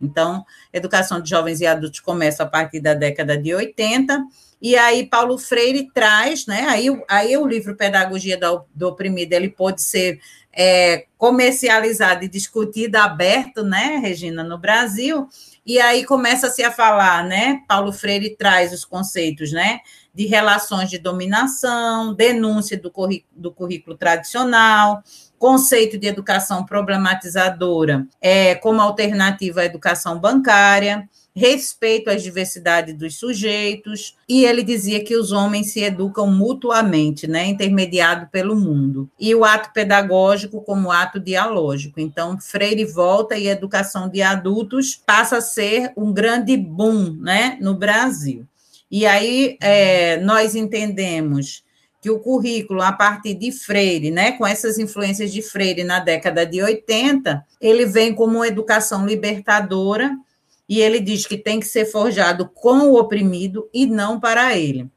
Então, 0.00 0.44
educação 0.72 1.20
de 1.20 1.30
jovens 1.30 1.60
e 1.60 1.66
adultos 1.66 2.00
começa 2.00 2.42
a 2.42 2.46
partir 2.46 2.80
da 2.80 2.92
década 2.92 3.38
de 3.38 3.54
80, 3.54 4.24
e 4.60 4.76
aí 4.76 5.06
Paulo 5.06 5.38
Freire 5.38 5.90
traz, 5.92 6.46
né? 6.46 6.66
Aí, 6.68 6.86
aí 7.08 7.36
o 7.36 7.46
livro 7.46 7.76
Pedagogia 7.76 8.36
do, 8.36 8.64
do 8.74 8.88
Oprimido, 8.88 9.32
ele 9.32 9.48
pode 9.48 9.80
ser 9.80 10.20
é, 10.52 11.06
comercializado 11.16 12.24
e 12.24 12.28
discutido 12.28 12.96
aberto, 12.96 13.62
né, 13.62 13.98
Regina, 14.02 14.42
no 14.44 14.58
Brasil, 14.58 15.28
e 15.64 15.78
aí 15.80 16.04
começa-se 16.04 16.62
a 16.62 16.72
falar, 16.72 17.24
né? 17.24 17.62
Paulo 17.68 17.92
Freire 17.92 18.36
traz 18.36 18.72
os 18.72 18.84
conceitos, 18.84 19.52
né? 19.52 19.80
De 20.12 20.26
relações 20.26 20.90
de 20.90 20.98
dominação, 20.98 22.14
denúncia 22.14 22.76
do, 22.76 22.92
do 23.30 23.52
currículo 23.52 23.96
tradicional, 23.96 25.02
conceito 25.42 25.98
de 25.98 26.06
educação 26.06 26.64
problematizadora 26.64 28.06
é, 28.20 28.54
como 28.54 28.80
alternativa 28.80 29.62
à 29.62 29.64
educação 29.64 30.16
bancária, 30.16 31.08
respeito 31.34 32.10
às 32.10 32.22
diversidades 32.22 32.96
dos 32.96 33.16
sujeitos, 33.16 34.16
e 34.28 34.44
ele 34.44 34.62
dizia 34.62 35.02
que 35.02 35.16
os 35.16 35.32
homens 35.32 35.72
se 35.72 35.80
educam 35.80 36.28
mutuamente, 36.28 37.26
né, 37.26 37.44
intermediado 37.46 38.28
pelo 38.30 38.54
mundo, 38.54 39.10
e 39.18 39.34
o 39.34 39.44
ato 39.44 39.72
pedagógico 39.72 40.62
como 40.62 40.92
ato 40.92 41.18
dialógico. 41.18 41.98
Então, 41.98 42.38
Freire 42.40 42.84
volta 42.84 43.36
e 43.36 43.48
educação 43.48 44.08
de 44.08 44.22
adultos 44.22 44.94
passa 45.04 45.38
a 45.38 45.40
ser 45.40 45.92
um 45.96 46.12
grande 46.12 46.56
boom 46.56 47.16
né, 47.18 47.58
no 47.60 47.74
Brasil. 47.74 48.46
E 48.88 49.04
aí 49.06 49.56
é, 49.60 50.18
nós 50.18 50.54
entendemos 50.54 51.64
que 52.02 52.10
o 52.10 52.18
currículo, 52.18 52.82
a 52.82 52.92
partir 52.92 53.32
de 53.34 53.52
Freire, 53.52 54.10
né, 54.10 54.32
com 54.32 54.44
essas 54.44 54.76
influências 54.76 55.32
de 55.32 55.40
Freire 55.40 55.84
na 55.84 56.00
década 56.00 56.44
de 56.44 56.60
80, 56.60 57.46
ele 57.60 57.86
vem 57.86 58.12
como 58.12 58.38
uma 58.38 58.48
educação 58.48 59.06
libertadora, 59.06 60.14
e 60.68 60.80
ele 60.80 60.98
diz 60.98 61.26
que 61.26 61.38
tem 61.38 61.60
que 61.60 61.66
ser 61.66 61.84
forjado 61.84 62.48
com 62.48 62.88
o 62.88 62.98
oprimido 62.98 63.68
e 63.72 63.86
não 63.86 64.18
para 64.18 64.58
ele. 64.58 64.90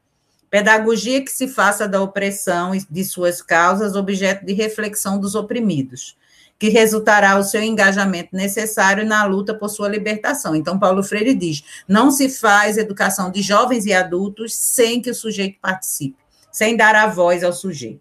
Pedagogia 0.50 1.24
que 1.24 1.32
se 1.32 1.48
faça 1.48 1.88
da 1.88 2.02
opressão 2.02 2.74
e 2.74 2.84
de 2.90 3.04
suas 3.04 3.40
causas 3.42 3.96
objeto 3.96 4.44
de 4.44 4.54
reflexão 4.54 5.20
dos 5.20 5.36
oprimidos. 5.36 6.18
que 6.58 6.70
resultará 6.70 7.38
o 7.38 7.44
seu 7.44 7.62
engajamento 7.62 8.30
necessário 8.34 9.06
na 9.06 9.26
luta 9.26 9.54
por 9.54 9.70
sua 9.70 9.90
libertação. 9.90 10.56
Então, 10.56 10.80
Paulo 10.80 11.04
Freire 11.04 11.34
diz: 11.34 11.64
não 11.88 12.12
se 12.12 12.30
faz 12.30 12.78
educação 12.78 13.30
de 13.30 13.42
jovens 13.42 13.86
e 13.86 13.94
adultos 13.94 14.56
sem 14.56 15.02
que 15.02 15.10
o 15.10 15.16
sujeito 15.16 15.60
participe, 15.62 16.18
sem 16.56 16.78
dar 16.78 16.96
a 16.96 17.06
voz 17.06 17.44
ao 17.44 17.52
sujeito. 17.52 18.00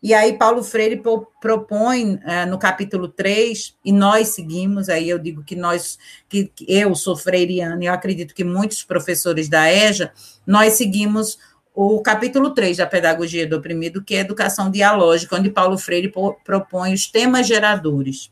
E 0.00 0.14
aí, 0.14 0.38
Paulo 0.38 0.62
Freire 0.62 1.02
propõe 1.40 2.14
uh, 2.14 2.48
no 2.48 2.56
capítulo 2.56 3.08
3, 3.08 3.74
e 3.84 3.90
nós 3.90 4.28
seguimos, 4.28 4.88
aí 4.88 5.08
eu 5.08 5.18
digo 5.18 5.42
que 5.42 5.56
nós, 5.56 5.98
que, 6.28 6.44
que 6.54 6.64
eu 6.68 6.94
sou 6.94 7.16
freiriana, 7.16 7.82
e 7.82 7.86
eu 7.88 7.92
acredito 7.92 8.32
que 8.32 8.44
muitos 8.44 8.84
professores 8.84 9.48
da 9.48 9.72
EJA, 9.72 10.12
nós 10.46 10.74
seguimos 10.74 11.36
o 11.74 12.00
capítulo 12.00 12.50
3 12.50 12.76
da 12.76 12.86
Pedagogia 12.86 13.44
do 13.44 13.56
Oprimido, 13.56 14.00
que 14.00 14.14
é 14.14 14.20
Educação 14.20 14.70
Dialógica, 14.70 15.34
onde 15.34 15.50
Paulo 15.50 15.76
Freire 15.76 16.12
propõe 16.44 16.94
os 16.94 17.08
temas 17.08 17.44
geradores. 17.44 18.30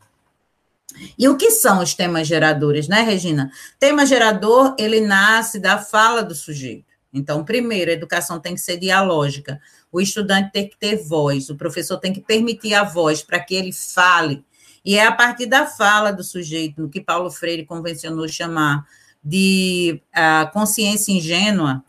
E 1.19 1.27
o 1.27 1.35
que 1.35 1.51
são 1.51 1.83
os 1.83 1.93
temas 1.93 2.25
geradores, 2.25 2.87
né, 2.87 3.01
Regina? 3.01 3.51
Tema 3.77 4.05
gerador, 4.05 4.73
ele 4.79 5.01
nasce 5.01 5.59
da 5.59 5.77
fala 5.77 6.23
do 6.23 6.33
sujeito. 6.33 6.94
Então, 7.15 7.45
primeiro, 7.45 7.89
a 7.89 7.93
educação 7.93 8.41
tem 8.41 8.53
que 8.53 8.59
ser 8.59 8.77
dialógica. 8.77 9.59
O 9.89 10.01
estudante 10.01 10.51
tem 10.51 10.67
que 10.67 10.77
ter 10.77 10.97
voz, 10.97 11.49
o 11.49 11.55
professor 11.55 11.97
tem 11.97 12.11
que 12.11 12.19
permitir 12.19 12.73
a 12.73 12.83
voz 12.83 13.23
para 13.23 13.39
que 13.39 13.55
ele 13.55 13.71
fale. 13.71 14.43
E 14.83 14.97
é 14.97 15.05
a 15.05 15.11
partir 15.13 15.45
da 15.45 15.65
fala 15.65 16.11
do 16.11 16.23
sujeito, 16.23 16.81
no 16.81 16.89
que 16.89 16.99
Paulo 16.99 17.31
Freire 17.31 17.65
convencionou 17.65 18.27
chamar 18.27 18.85
de 19.23 20.01
uh, 20.13 20.51
consciência 20.51 21.13
ingênua, 21.13 21.83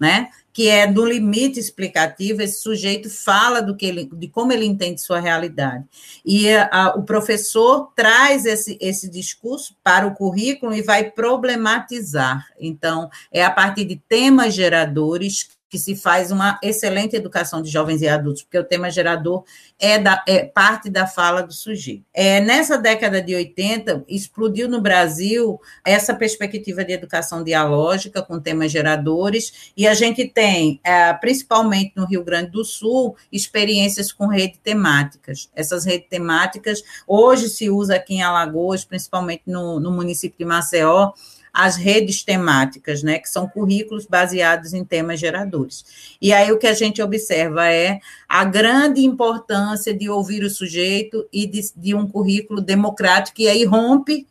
né? 0.00 0.30
Que 0.58 0.66
é 0.66 0.88
do 0.88 1.06
limite 1.06 1.60
explicativo, 1.60 2.42
esse 2.42 2.60
sujeito 2.60 3.08
fala 3.08 3.62
do 3.62 3.76
que 3.76 3.86
ele, 3.86 4.10
de 4.12 4.26
como 4.26 4.52
ele 4.52 4.64
entende 4.64 5.00
sua 5.00 5.20
realidade. 5.20 5.84
E 6.26 6.50
a, 6.52 6.94
o 6.96 7.04
professor 7.04 7.92
traz 7.94 8.44
esse, 8.44 8.76
esse 8.80 9.08
discurso 9.08 9.76
para 9.84 10.04
o 10.04 10.16
currículo 10.16 10.74
e 10.74 10.82
vai 10.82 11.12
problematizar. 11.12 12.44
Então, 12.58 13.08
é 13.30 13.44
a 13.44 13.52
partir 13.52 13.84
de 13.84 14.02
temas 14.08 14.52
geradores 14.52 15.48
que 15.68 15.78
se 15.78 15.94
faz 15.94 16.30
uma 16.30 16.58
excelente 16.62 17.14
educação 17.14 17.60
de 17.60 17.70
jovens 17.70 18.00
e 18.00 18.08
adultos, 18.08 18.42
porque 18.42 18.58
o 18.58 18.64
tema 18.64 18.90
gerador 18.90 19.44
é, 19.78 19.98
da, 19.98 20.22
é 20.26 20.44
parte 20.44 20.88
da 20.88 21.06
fala 21.06 21.42
do 21.42 21.52
sujeito. 21.52 22.04
É, 22.12 22.40
nessa 22.40 22.78
década 22.78 23.20
de 23.20 23.34
80, 23.34 24.04
explodiu 24.08 24.68
no 24.68 24.80
Brasil 24.80 25.60
essa 25.84 26.14
perspectiva 26.14 26.84
de 26.84 26.92
educação 26.92 27.44
dialógica 27.44 28.22
com 28.22 28.40
temas 28.40 28.72
geradores, 28.72 29.72
e 29.76 29.86
a 29.86 29.94
gente 29.94 30.26
tem, 30.26 30.80
é, 30.82 31.12
principalmente 31.14 31.92
no 31.94 32.06
Rio 32.06 32.24
Grande 32.24 32.50
do 32.50 32.64
Sul, 32.64 33.16
experiências 33.30 34.10
com 34.10 34.26
redes 34.26 34.58
temáticas. 34.62 35.50
Essas 35.54 35.84
redes 35.84 36.08
temáticas, 36.08 36.82
hoje 37.06 37.48
se 37.48 37.68
usa 37.68 37.96
aqui 37.96 38.14
em 38.14 38.22
Alagoas, 38.22 38.84
principalmente 38.84 39.42
no, 39.46 39.78
no 39.78 39.92
município 39.92 40.38
de 40.38 40.44
Maceió, 40.44 41.12
as 41.58 41.74
redes 41.74 42.22
temáticas, 42.22 43.02
né, 43.02 43.18
que 43.18 43.28
são 43.28 43.48
currículos 43.48 44.06
baseados 44.06 44.72
em 44.72 44.84
temas 44.84 45.18
geradores. 45.18 45.84
E 46.22 46.32
aí 46.32 46.52
o 46.52 46.56
que 46.56 46.68
a 46.68 46.72
gente 46.72 47.02
observa 47.02 47.66
é 47.66 47.98
a 48.28 48.44
grande 48.44 49.04
importância 49.04 49.92
de 49.92 50.08
ouvir 50.08 50.44
o 50.44 50.50
sujeito 50.50 51.28
e 51.32 51.48
de, 51.48 51.60
de 51.74 51.96
um 51.96 52.06
currículo 52.06 52.60
democrático, 52.60 53.40
e 53.40 53.48
aí 53.48 53.64
rompe, 53.64 54.24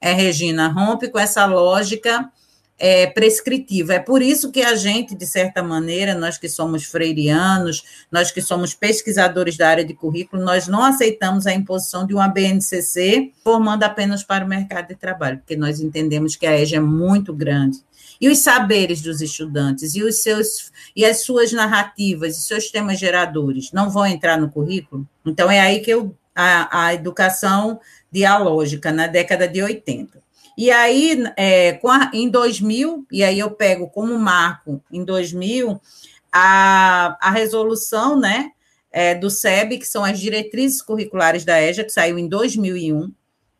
é, 0.00 0.14
Regina, 0.14 0.68
rompe 0.68 1.08
com 1.08 1.18
essa 1.18 1.44
lógica 1.44 2.32
é, 2.80 3.06
prescritiva. 3.06 3.92
É 3.92 3.98
por 3.98 4.22
isso 4.22 4.50
que 4.50 4.62
a 4.62 4.74
gente, 4.74 5.14
de 5.14 5.26
certa 5.26 5.62
maneira, 5.62 6.14
nós 6.14 6.38
que 6.38 6.48
somos 6.48 6.84
freirianos, 6.84 7.84
nós 8.10 8.30
que 8.30 8.40
somos 8.40 8.72
pesquisadores 8.72 9.58
da 9.58 9.68
área 9.68 9.84
de 9.84 9.92
currículo, 9.92 10.42
nós 10.42 10.66
não 10.66 10.82
aceitamos 10.82 11.46
a 11.46 11.52
imposição 11.52 12.06
de 12.06 12.14
uma 12.14 12.26
BNCC 12.26 13.32
formando 13.44 13.82
apenas 13.82 14.24
para 14.24 14.44
o 14.44 14.48
mercado 14.48 14.88
de 14.88 14.94
trabalho, 14.94 15.38
porque 15.38 15.56
nós 15.56 15.78
entendemos 15.78 16.34
que 16.36 16.46
a 16.46 16.58
EJA 16.58 16.78
é 16.78 16.80
muito 16.80 17.34
grande. 17.34 17.78
E 18.18 18.28
os 18.28 18.38
saberes 18.38 19.02
dos 19.02 19.20
estudantes, 19.20 19.94
e, 19.94 20.02
os 20.02 20.22
seus, 20.22 20.72
e 20.96 21.04
as 21.04 21.22
suas 21.22 21.52
narrativas, 21.52 22.36
e 22.36 22.40
seus 22.40 22.70
temas 22.70 22.98
geradores, 22.98 23.72
não 23.72 23.90
vão 23.90 24.06
entrar 24.06 24.38
no 24.38 24.50
currículo? 24.50 25.06
Então, 25.24 25.50
é 25.50 25.60
aí 25.60 25.80
que 25.80 25.90
eu, 25.90 26.14
a, 26.34 26.86
a 26.86 26.94
educação 26.94 27.80
dialógica, 28.10 28.92
na 28.92 29.06
década 29.06 29.46
de 29.46 29.62
80. 29.62 30.20
E 30.60 30.70
aí, 30.70 31.24
é, 31.38 31.80
a, 31.82 32.10
em 32.12 32.28
2000, 32.28 33.06
e 33.10 33.24
aí 33.24 33.38
eu 33.38 33.50
pego 33.50 33.88
como 33.88 34.18
marco, 34.18 34.84
em 34.92 35.02
2000, 35.02 35.80
a, 36.30 37.16
a 37.18 37.30
resolução 37.30 38.20
né, 38.20 38.50
é, 38.92 39.14
do 39.14 39.30
SEB, 39.30 39.78
que 39.78 39.86
são 39.86 40.04
as 40.04 40.20
diretrizes 40.20 40.82
curriculares 40.82 41.46
da 41.46 41.62
EJA, 41.62 41.82
que 41.82 41.90
saiu 41.90 42.18
em 42.18 42.28
2001, 42.28 43.10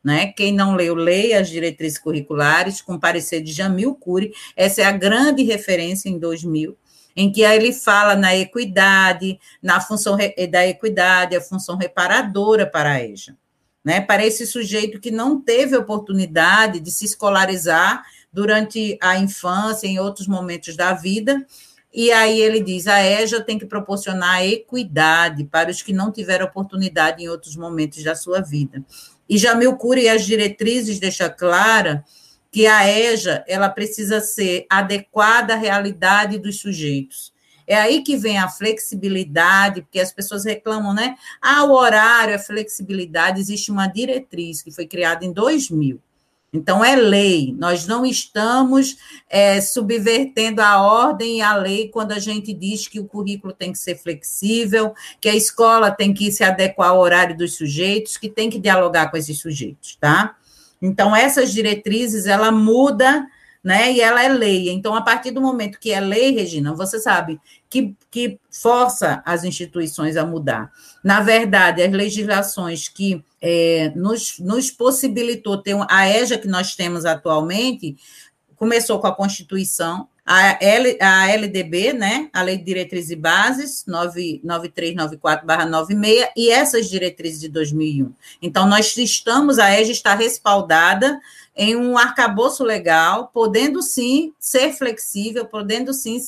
né? 0.04 0.26
Quem 0.26 0.52
não 0.52 0.74
leu, 0.74 0.94
leia 0.94 1.40
as 1.40 1.48
diretrizes 1.48 1.98
curriculares, 1.98 2.82
com 2.82 3.00
parecer 3.00 3.40
de 3.40 3.50
Jamil 3.50 3.94
Cury, 3.94 4.34
essa 4.54 4.82
é 4.82 4.84
a 4.84 4.92
grande 4.92 5.42
referência 5.42 6.10
em 6.10 6.18
2000, 6.18 6.76
em 7.16 7.32
que 7.32 7.40
ele 7.40 7.72
fala 7.72 8.14
na 8.14 8.36
equidade, 8.36 9.40
na 9.62 9.80
função 9.80 10.18
da 10.50 10.66
equidade, 10.66 11.34
a 11.34 11.40
função 11.40 11.78
reparadora 11.78 12.66
para 12.66 12.92
a 12.92 13.02
EJA 13.02 13.39
né, 13.84 14.00
para 14.00 14.24
esse 14.24 14.46
sujeito 14.46 15.00
que 15.00 15.10
não 15.10 15.40
teve 15.40 15.76
oportunidade 15.76 16.80
de 16.80 16.90
se 16.90 17.04
escolarizar 17.04 18.02
durante 18.32 18.98
a 19.00 19.18
infância, 19.18 19.86
em 19.86 19.98
outros 19.98 20.26
momentos 20.26 20.76
da 20.76 20.92
vida. 20.92 21.44
E 21.92 22.12
aí 22.12 22.40
ele 22.40 22.60
diz: 22.60 22.86
a 22.86 23.04
EJA 23.04 23.40
tem 23.40 23.58
que 23.58 23.66
proporcionar 23.66 24.44
equidade 24.44 25.44
para 25.44 25.70
os 25.70 25.82
que 25.82 25.92
não 25.92 26.12
tiveram 26.12 26.46
oportunidade 26.46 27.22
em 27.22 27.28
outros 27.28 27.56
momentos 27.56 28.02
da 28.04 28.14
sua 28.14 28.40
vida. 28.40 28.84
E 29.28 29.36
Jamil 29.38 29.76
Cury 29.76 30.02
e 30.02 30.08
as 30.08 30.24
diretrizes 30.24 30.98
deixa 30.98 31.28
clara 31.28 32.04
que 32.50 32.66
a 32.66 32.88
EJA 32.88 33.44
ela 33.46 33.68
precisa 33.68 34.20
ser 34.20 34.66
adequada 34.68 35.54
à 35.54 35.56
realidade 35.56 36.38
dos 36.38 36.60
sujeitos. 36.60 37.29
É 37.70 37.76
aí 37.76 38.02
que 38.02 38.16
vem 38.16 38.36
a 38.36 38.48
flexibilidade, 38.48 39.82
porque 39.82 40.00
as 40.00 40.10
pessoas 40.10 40.44
reclamam, 40.44 40.92
né? 40.92 41.14
Ah, 41.40 41.62
o 41.62 41.70
horário, 41.70 42.34
a 42.34 42.38
flexibilidade, 42.38 43.38
existe 43.38 43.70
uma 43.70 43.86
diretriz 43.86 44.60
que 44.60 44.72
foi 44.72 44.88
criada 44.88 45.24
em 45.24 45.32
2000. 45.32 46.00
Então, 46.52 46.84
é 46.84 46.96
lei. 46.96 47.54
Nós 47.56 47.86
não 47.86 48.04
estamos 48.04 48.96
é, 49.28 49.60
subvertendo 49.60 50.60
a 50.60 50.82
ordem 50.82 51.38
e 51.38 51.42
a 51.42 51.54
lei 51.54 51.88
quando 51.88 52.10
a 52.10 52.18
gente 52.18 52.52
diz 52.52 52.88
que 52.88 52.98
o 52.98 53.06
currículo 53.06 53.52
tem 53.52 53.70
que 53.70 53.78
ser 53.78 53.96
flexível, 53.96 54.92
que 55.20 55.28
a 55.28 55.36
escola 55.36 55.92
tem 55.92 56.12
que 56.12 56.32
se 56.32 56.42
adequar 56.42 56.90
ao 56.90 56.98
horário 56.98 57.38
dos 57.38 57.54
sujeitos, 57.54 58.16
que 58.16 58.28
tem 58.28 58.50
que 58.50 58.58
dialogar 58.58 59.12
com 59.12 59.16
esses 59.16 59.38
sujeitos, 59.38 59.94
tá? 59.94 60.34
Então, 60.82 61.14
essas 61.14 61.52
diretrizes, 61.52 62.26
ela 62.26 62.50
muda 62.50 63.28
né? 63.62 63.92
E 63.92 64.00
ela 64.00 64.24
é 64.24 64.28
lei. 64.28 64.70
Então, 64.70 64.94
a 64.94 65.02
partir 65.02 65.30
do 65.30 65.40
momento 65.40 65.78
que 65.78 65.92
é 65.92 66.00
lei, 66.00 66.32
Regina, 66.32 66.74
você 66.74 66.98
sabe 66.98 67.38
que, 67.68 67.94
que 68.10 68.40
força 68.50 69.22
as 69.24 69.44
instituições 69.44 70.16
a 70.16 70.24
mudar. 70.24 70.72
Na 71.04 71.20
verdade, 71.20 71.82
as 71.82 71.92
legislações 71.92 72.88
que 72.88 73.22
é, 73.40 73.92
nos, 73.94 74.38
nos 74.38 74.70
possibilitou 74.70 75.58
ter 75.58 75.76
a 75.88 76.08
EJA 76.08 76.38
que 76.38 76.48
nós 76.48 76.74
temos 76.74 77.04
atualmente 77.04 77.96
começou 78.56 78.98
com 79.00 79.06
a 79.06 79.14
Constituição, 79.14 80.08
a, 80.24 80.62
L, 80.62 80.98
a 81.00 81.28
LDB, 81.28 81.92
né, 81.94 82.28
a 82.32 82.42
Lei 82.42 82.58
de 82.58 82.64
Diretrizes 82.64 83.10
e 83.10 83.16
Bases, 83.16 83.84
9394-96, 83.88 86.28
e 86.36 86.50
essas 86.50 86.88
diretrizes 86.88 87.40
de 87.40 87.48
2001. 87.48 88.12
Então, 88.42 88.68
nós 88.68 88.96
estamos, 88.96 89.58
a 89.58 89.80
EJA 89.80 89.92
está 89.92 90.14
respaldada 90.14 91.18
em 91.62 91.76
um 91.76 91.98
arcabouço 91.98 92.64
legal, 92.64 93.30
podendo 93.34 93.82
sim 93.82 94.32
ser 94.40 94.72
flexível, 94.72 95.44
podendo 95.44 95.92
sim 95.92 96.18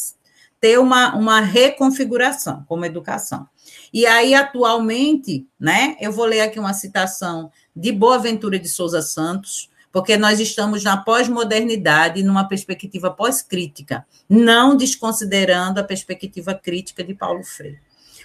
ter 0.60 0.78
uma, 0.78 1.16
uma 1.16 1.40
reconfiguração 1.40 2.66
como 2.68 2.84
educação. 2.84 3.48
E 3.94 4.04
aí, 4.04 4.34
atualmente, 4.34 5.46
né, 5.58 5.96
eu 5.98 6.12
vou 6.12 6.26
ler 6.26 6.42
aqui 6.42 6.58
uma 6.58 6.74
citação 6.74 7.50
de 7.74 7.90
Boaventura 7.90 8.58
de 8.58 8.68
Souza 8.68 9.00
Santos, 9.00 9.70
porque 9.90 10.18
nós 10.18 10.38
estamos 10.38 10.84
na 10.84 10.98
pós-modernidade, 10.98 12.22
numa 12.22 12.46
perspectiva 12.46 13.10
pós-crítica, 13.10 14.06
não 14.28 14.76
desconsiderando 14.76 15.80
a 15.80 15.84
perspectiva 15.84 16.52
crítica 16.54 17.02
de 17.02 17.14
Paulo 17.14 17.42
Freire. 17.42 17.80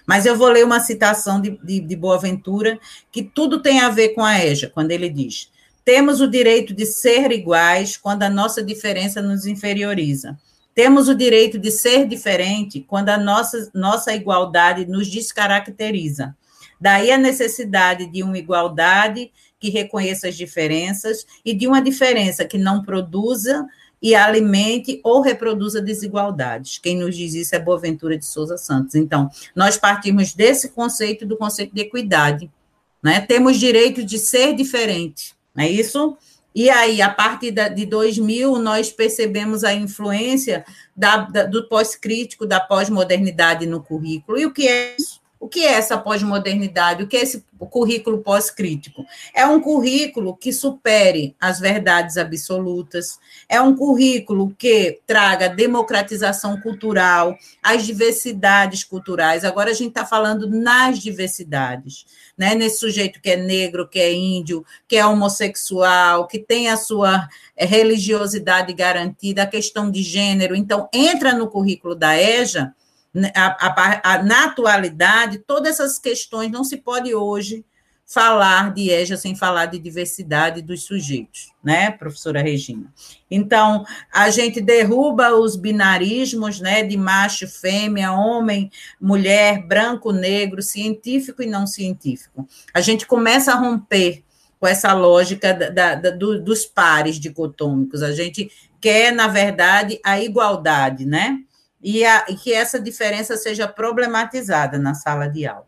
Mas 0.06 0.26
eu 0.26 0.36
vou 0.36 0.50
ler 0.50 0.66
uma 0.66 0.82
citação 0.82 1.40
de, 1.40 1.58
de, 1.64 1.80
de 1.80 1.96
Boaventura, 1.96 2.78
que 3.10 3.24
tudo 3.24 3.62
tem 3.62 3.80
a 3.80 3.88
ver 3.88 4.10
com 4.10 4.22
a 4.22 4.44
EJA, 4.44 4.70
quando 4.70 4.92
ele 4.92 5.10
diz: 5.10 5.50
temos 5.88 6.20
o 6.20 6.28
direito 6.28 6.74
de 6.74 6.86
ser 6.86 7.32
iguais 7.32 7.96
quando 7.96 8.24
a 8.24 8.30
nossa 8.30 8.62
diferença 8.62 9.22
nos 9.22 9.46
inferioriza. 9.46 10.38
Temos 10.76 11.08
o 11.08 11.16
direito 11.16 11.58
de 11.58 11.72
ser 11.72 12.06
diferente 12.06 12.82
quando 12.86 13.08
a 13.08 13.18
nossa, 13.18 13.72
nossa 13.74 14.14
igualdade 14.14 14.86
nos 14.86 15.08
descaracteriza. 15.08 16.36
Daí 16.78 17.10
a 17.10 17.18
necessidade 17.18 18.06
de 18.06 18.22
uma 18.22 18.38
igualdade 18.38 19.32
que 19.58 19.70
reconheça 19.70 20.28
as 20.28 20.36
diferenças 20.36 21.26
e 21.46 21.54
de 21.54 21.66
uma 21.66 21.82
diferença 21.82 22.44
que 22.44 22.58
não 22.58 22.84
produza 22.84 23.66
e 24.02 24.14
alimente 24.14 25.00
ou 25.06 25.22
reproduza 25.22 25.82
desigualdades. 25.82 26.80
Quem 26.80 26.98
nos 26.98 27.16
diz 27.16 27.34
isso 27.34 27.56
é 27.56 27.60
Boaventura 27.60 28.18
de 28.18 28.26
Souza 28.26 28.58
Santos. 28.58 28.94
Então, 28.96 29.30
nós 29.56 29.78
partimos 29.78 30.34
desse 30.34 30.68
conceito, 30.68 31.26
do 31.26 31.38
conceito 31.38 31.74
de 31.74 31.80
equidade, 31.80 32.52
né? 33.02 33.22
Temos 33.22 33.56
direito 33.56 34.04
de 34.04 34.20
ser 34.20 34.54
diferente, 34.54 35.37
não 35.58 35.64
é 35.64 35.70
isso? 35.70 36.16
E 36.54 36.70
aí, 36.70 37.02
a 37.02 37.10
partir 37.10 37.52
de 37.52 37.86
2000, 37.86 38.58
nós 38.58 38.92
percebemos 38.92 39.64
a 39.64 39.74
influência 39.74 40.66
da, 40.96 41.18
da, 41.18 41.44
do 41.44 41.68
pós-crítico, 41.68 42.48
da 42.48 42.60
pós-modernidade 42.60 43.66
no 43.66 43.84
currículo. 43.84 44.40
E 44.40 44.46
o 44.46 44.52
que 44.54 44.68
é 44.68 44.96
isso? 44.98 45.22
O 45.40 45.48
que 45.48 45.66
é 45.66 45.74
essa 45.74 45.98
pós-modernidade? 45.98 47.04
O 47.04 47.08
que 47.08 47.16
é 47.16 47.22
esse 47.22 47.46
currículo 47.70 48.20
pós-crítico? 48.20 49.06
É 49.34 49.46
um 49.46 49.62
currículo 49.62 50.36
que 50.36 50.52
supere 50.52 51.36
as 51.40 51.60
verdades 51.60 52.18
absolutas, 52.18 53.20
é 53.48 53.62
um 53.62 53.76
currículo 53.76 54.54
que 54.58 55.00
traga 55.06 55.48
democratização 55.48 56.60
cultural, 56.60 57.38
as 57.62 57.86
diversidades 57.86 58.84
culturais. 58.84 59.46
Agora 59.46 59.70
a 59.70 59.74
gente 59.74 59.90
está 59.90 60.06
falando 60.06 60.50
nas 60.50 61.00
diversidades, 61.00 62.06
né? 62.36 62.56
Nesse 62.56 62.80
sujeito 62.80 63.22
que 63.22 63.30
é 63.30 63.38
negro, 63.38 63.88
que 63.88 64.00
é 64.00 64.12
índio, 64.12 64.66
que 64.88 64.96
é 64.96 65.06
homossexual, 65.06 66.28
que 66.28 66.40
tem 66.40 66.70
a 66.70 66.78
sua 66.78 67.28
eh, 67.56 67.66
religiosidade 67.66 68.74
garantida, 68.74 69.44
a 69.44 69.48
questão 69.48 69.92
de 69.92 70.02
gênero. 70.02 70.56
Então, 70.56 70.90
entra 70.92 71.34
no 71.34 71.48
currículo 71.48 71.94
da 71.94 72.20
EJA 72.20 72.74
a, 73.36 73.68
a, 73.68 74.14
a, 74.14 74.24
na 74.24 74.46
atualidade, 74.46 75.40
todas 75.40 75.80
essas 75.80 75.98
questões 75.98 76.52
não 76.52 76.64
se 76.64 76.78
pode 76.78 77.14
hoje 77.14 77.66
falar 78.06 78.74
de 78.74 78.90
EJA 78.90 79.18
sem 79.18 79.36
falar 79.36 79.66
de 79.66 79.78
diversidade 79.78 80.62
dos 80.62 80.84
sujeitos, 80.84 81.52
né, 81.62 81.92
professora 81.92 82.42
Regina? 82.42 82.94
Então, 83.30 83.86
a 84.14 84.30
gente 84.30 84.62
derruba 84.62 85.36
os 85.36 85.58
binarismos, 85.58 86.62
né, 86.62 86.84
de 86.84 86.96
macho, 86.96 87.48
fêmea, 87.48 88.14
homem, 88.14 88.72
mulher, 89.00 89.62
branco, 89.68 90.14
negro, 90.14 90.62
científico 90.62 91.44
e 91.44 91.48
não 91.48 91.68
científico. 91.68 92.48
A 92.74 92.80
gente 92.80 93.06
começa 93.06 93.52
a 93.52 93.56
romper 93.56 94.24
com 94.60 94.66
essa 94.66 94.94
lógica 94.94 95.54
da, 95.54 95.96
da, 95.96 96.10
do, 96.10 96.42
dos 96.42 96.66
pares 96.66 97.20
dicotômicos. 97.20 98.02
A 98.02 98.12
gente 98.12 98.50
quer, 98.80 99.12
na 99.12 99.28
verdade, 99.28 100.00
a 100.04 100.20
igualdade, 100.20 101.06
né? 101.06 101.40
E, 101.82 102.06
a, 102.06 102.26
e 102.30 102.36
que 102.36 102.54
essa 102.54 102.80
diferença 102.80 103.38
seja 103.38 103.68
problematizada 103.68 104.78
na 104.80 104.94
sala 104.94 105.28
de 105.28 105.46
aula. 105.46 105.68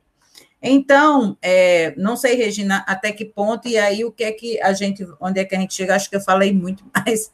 Então, 0.62 1.38
é, 1.42 1.94
não 1.96 2.18
sei, 2.18 2.36
Regina, 2.36 2.84
até 2.88 3.12
que 3.12 3.24
ponto, 3.24 3.68
e 3.68 3.78
aí 3.78 4.04
o 4.04 4.12
que 4.12 4.24
é 4.24 4.32
que 4.32 4.62
a 4.62 4.74
gente, 4.74 5.08
onde 5.20 5.40
é 5.40 5.46
que 5.46 5.56
a 5.56 5.60
gente 5.60 5.74
chega? 5.74 5.96
Acho 5.96 6.10
que 6.10 6.16
eu 6.16 6.22
falei 6.22 6.52
muito, 6.52 6.84
mas 6.94 7.32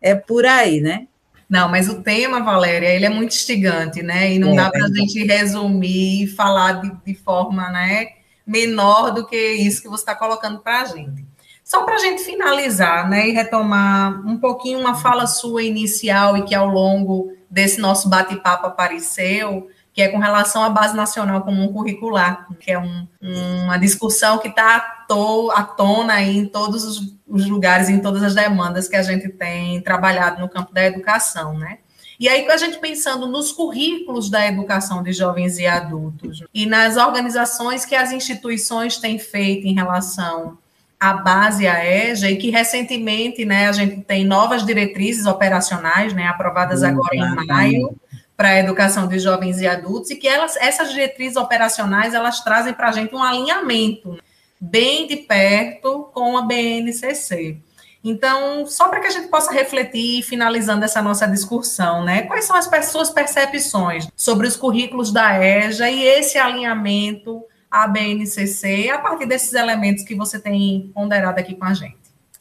é 0.00 0.14
por 0.14 0.46
aí, 0.46 0.80
né? 0.80 1.08
Não, 1.48 1.68
mas 1.68 1.88
o 1.88 2.02
tema, 2.02 2.42
Valéria, 2.42 2.88
ele 2.88 3.06
é 3.06 3.08
muito 3.08 3.32
instigante, 3.32 4.02
né? 4.02 4.32
E 4.32 4.38
não 4.38 4.52
é, 4.52 4.56
dá 4.56 4.70
para 4.70 4.84
a 4.84 4.88
gente 4.88 5.24
resumir 5.24 6.24
e 6.24 6.26
falar 6.26 6.82
de, 6.82 6.92
de, 7.04 7.14
forma 7.14 7.70
né, 7.70 8.06
menor 8.46 9.12
do 9.12 9.26
que 9.26 9.52
isso 9.52 9.80
que 9.80 9.88
você 9.88 10.02
está 10.02 10.14
colocando 10.14 10.58
para 10.58 10.82
a 10.82 10.84
gente. 10.84 11.24
Só 11.68 11.82
para 11.82 11.96
a 11.96 11.98
gente 11.98 12.22
finalizar, 12.22 13.10
né, 13.10 13.28
e 13.28 13.32
retomar 13.32 14.26
um 14.26 14.38
pouquinho 14.38 14.78
uma 14.78 14.94
fala 14.94 15.26
sua 15.26 15.62
inicial 15.62 16.34
e 16.34 16.42
que 16.42 16.54
ao 16.54 16.66
longo 16.66 17.30
desse 17.50 17.78
nosso 17.78 18.08
bate-papo 18.08 18.66
apareceu, 18.66 19.68
que 19.92 20.00
é 20.00 20.08
com 20.08 20.16
relação 20.16 20.64
à 20.64 20.70
base 20.70 20.96
nacional 20.96 21.42
comum 21.42 21.70
curricular, 21.70 22.48
que 22.58 22.72
é 22.72 22.78
um, 22.78 23.06
uma 23.20 23.76
discussão 23.76 24.38
que 24.38 24.48
está 24.48 25.04
à 25.52 25.62
tona 25.62 26.14
aí 26.14 26.38
em 26.38 26.46
todos 26.46 26.84
os, 26.84 27.14
os 27.28 27.46
lugares, 27.46 27.90
em 27.90 28.00
todas 28.00 28.22
as 28.22 28.34
demandas 28.34 28.88
que 28.88 28.96
a 28.96 29.02
gente 29.02 29.28
tem 29.28 29.82
trabalhado 29.82 30.40
no 30.40 30.48
campo 30.48 30.72
da 30.72 30.86
educação, 30.86 31.58
né? 31.58 31.80
E 32.18 32.30
aí, 32.30 32.46
com 32.46 32.50
a 32.50 32.56
gente 32.56 32.78
pensando 32.78 33.26
nos 33.26 33.52
currículos 33.52 34.30
da 34.30 34.46
educação 34.46 35.02
de 35.02 35.12
jovens 35.12 35.58
e 35.58 35.66
adultos 35.66 36.42
e 36.54 36.64
nas 36.64 36.96
organizações 36.96 37.84
que 37.84 37.94
as 37.94 38.10
instituições 38.10 38.96
têm 38.96 39.18
feito 39.18 39.66
em 39.66 39.74
relação 39.74 40.56
à 41.00 41.12
base 41.12 41.66
a 41.66 41.84
EJA 41.84 42.30
e 42.30 42.36
que 42.36 42.50
recentemente, 42.50 43.44
né, 43.44 43.68
a 43.68 43.72
gente 43.72 44.00
tem 44.02 44.24
novas 44.24 44.64
diretrizes 44.66 45.26
operacionais, 45.26 46.12
né, 46.12 46.26
aprovadas 46.26 46.82
agora 46.82 47.14
em 47.14 47.46
maio 47.46 47.96
para 48.36 48.48
a 48.50 48.58
educação 48.58 49.06
de 49.08 49.18
jovens 49.18 49.60
e 49.60 49.66
adultos 49.66 50.10
e 50.10 50.16
que 50.16 50.28
elas, 50.28 50.56
essas 50.56 50.90
diretrizes 50.90 51.36
operacionais 51.36 52.14
elas 52.14 52.40
trazem 52.42 52.72
para 52.72 52.88
a 52.88 52.92
gente 52.92 53.14
um 53.14 53.22
alinhamento 53.22 54.18
bem 54.60 55.06
de 55.06 55.16
perto 55.16 56.10
com 56.12 56.36
a 56.36 56.42
BNCC. 56.42 57.58
Então, 58.02 58.64
só 58.66 58.88
para 58.88 59.00
que 59.00 59.08
a 59.08 59.10
gente 59.10 59.28
possa 59.28 59.52
refletir, 59.52 60.22
finalizando 60.22 60.84
essa 60.84 61.02
nossa 61.02 61.26
discussão, 61.26 62.04
né? 62.04 62.22
Quais 62.22 62.44
são 62.44 62.56
as 62.56 62.68
suas 62.86 63.10
percepções 63.10 64.08
sobre 64.16 64.46
os 64.46 64.56
currículos 64.56 65.12
da 65.12 65.36
EJA 65.44 65.90
e 65.90 66.04
esse 66.04 66.38
alinhamento 66.38 67.42
a 67.70 67.86
BNCC, 67.86 68.88
a 68.90 68.98
partir 68.98 69.26
desses 69.26 69.52
elementos 69.52 70.04
que 70.04 70.14
você 70.14 70.38
tem 70.38 70.90
ponderado 70.94 71.38
aqui 71.38 71.54
com 71.54 71.64
a 71.64 71.74
gente. 71.74 71.98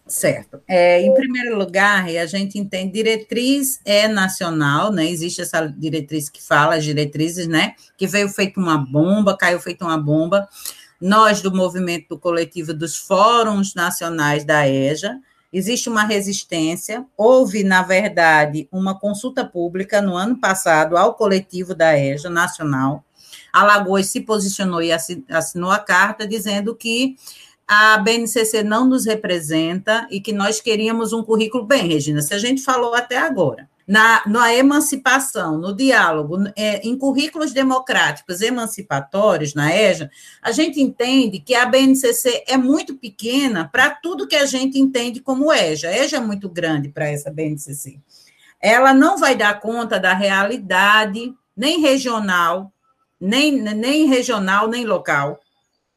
Certo. 0.08 0.62
É, 0.68 1.02
em 1.02 1.14
primeiro 1.14 1.58
lugar, 1.58 2.06
a 2.06 2.26
gente 2.26 2.58
entende 2.58 2.94
diretriz 2.94 3.80
é 3.84 4.08
nacional, 4.08 4.92
né? 4.92 5.06
Existe 5.06 5.42
essa 5.42 5.68
diretriz 5.68 6.30
que 6.30 6.42
fala, 6.42 6.76
as 6.76 6.84
diretrizes, 6.84 7.48
né? 7.48 7.76
Que 7.98 8.08
veio 8.08 8.30
feito 8.30 8.60
uma 8.60 8.78
bomba, 8.78 9.38
caiu 9.38 9.60
feito 9.60 9.84
uma 9.84 9.98
bomba. 9.98 10.48
Nós, 11.00 11.42
do 11.42 11.54
movimento 11.54 12.10
do 12.10 12.20
coletivo 12.20 12.74
dos 12.74 12.98
fóruns 12.98 13.76
nacionais 13.76 14.46
da 14.46 14.68
EJA, 14.68 15.20
existe 15.52 15.90
uma 15.90 16.04
resistência. 16.06 17.06
Houve, 17.18 17.64
na 17.64 17.82
verdade, 17.84 18.68
uma 18.72 18.98
consulta 18.98 19.44
pública 19.44 20.02
no 20.02 20.16
ano 20.16 20.40
passado 20.40 20.96
ao 20.96 21.16
coletivo 21.16 21.76
da 21.76 21.98
EJA 22.00 22.30
nacional, 22.30 23.04
Alagoas 23.52 24.08
se 24.08 24.22
posicionou 24.22 24.82
e 24.82 24.92
assinou 24.92 25.72
a 25.72 25.80
carta 25.80 26.28
dizendo 26.28 26.76
que 26.76 27.16
a 27.68 27.98
BNCC 27.98 28.64
não 28.64 28.86
nos 28.86 29.06
representa 29.06 30.08
e 30.10 30.22
que 30.22 30.32
nós 30.32 30.62
queríamos 30.62 31.12
um 31.12 31.22
currículo. 31.22 31.66
Bem, 31.66 31.88
Regina, 31.88 32.22
se 32.22 32.34
a 32.34 32.40
gente 32.40 32.62
falou 32.62 32.96
até 32.96 33.18
agora, 33.18 33.70
na, 33.86 34.22
na 34.26 34.54
emancipação, 34.54 35.58
no 35.58 35.74
diálogo, 35.74 36.38
é, 36.56 36.86
em 36.86 36.98
currículos 36.98 37.54
democráticos 37.54 38.42
emancipatórios, 38.42 39.54
na 39.54 39.74
EJA, 39.76 40.10
a 40.42 40.52
gente 40.52 40.82
entende 40.82 41.40
que 41.40 41.56
a 41.56 41.66
BNCC 41.66 42.44
é 42.48 42.58
muito 42.58 42.96
pequena 42.96 43.70
para 43.72 43.90
tudo 43.90 44.28
que 44.28 44.36
a 44.36 44.46
gente 44.46 44.80
entende 44.80 45.22
como 45.22 45.54
EJA. 45.54 45.90
A 45.90 45.98
EJA 45.98 46.18
é 46.18 46.22
muito 46.22 46.50
grande 46.50 46.90
para 46.90 47.10
essa 47.10 47.32
BNCC. 47.32 48.00
Ela 48.62 48.94
não 48.94 49.18
vai 49.18 49.36
dar 49.36 49.60
conta 49.60 50.00
da 50.00 50.14
realidade, 50.14 51.34
nem 51.56 51.80
regional, 51.80 52.74
nem, 53.20 53.52
nem 53.62 54.08
regional, 54.08 54.68
nem 54.68 54.86
local, 54.86 55.40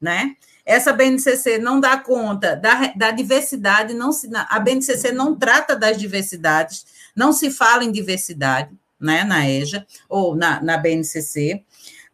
né? 0.00 0.35
Essa 0.64 0.92
BNCC 0.92 1.59
não 1.59 1.80
dá 1.80 1.96
conta 1.96 2.54
da, 2.54 2.92
da 2.94 3.11
diversidade, 3.11 3.94
não 3.94 4.12
se, 4.12 4.30
a 4.33 4.59
BNCC 4.61 5.11
não 5.12 5.35
trata 5.35 5.74
das 5.74 5.98
diversidades, 5.98 6.87
não 7.16 7.33
se 7.33 7.50
fala 7.50 7.85
em 7.85 7.90
diversidade, 7.90 8.70
né, 9.00 9.24
na 9.24 9.48
EJA, 9.48 9.87
ou 10.09 10.37
na, 10.37 10.62
na 10.62 10.76
BNCC. 10.76 11.64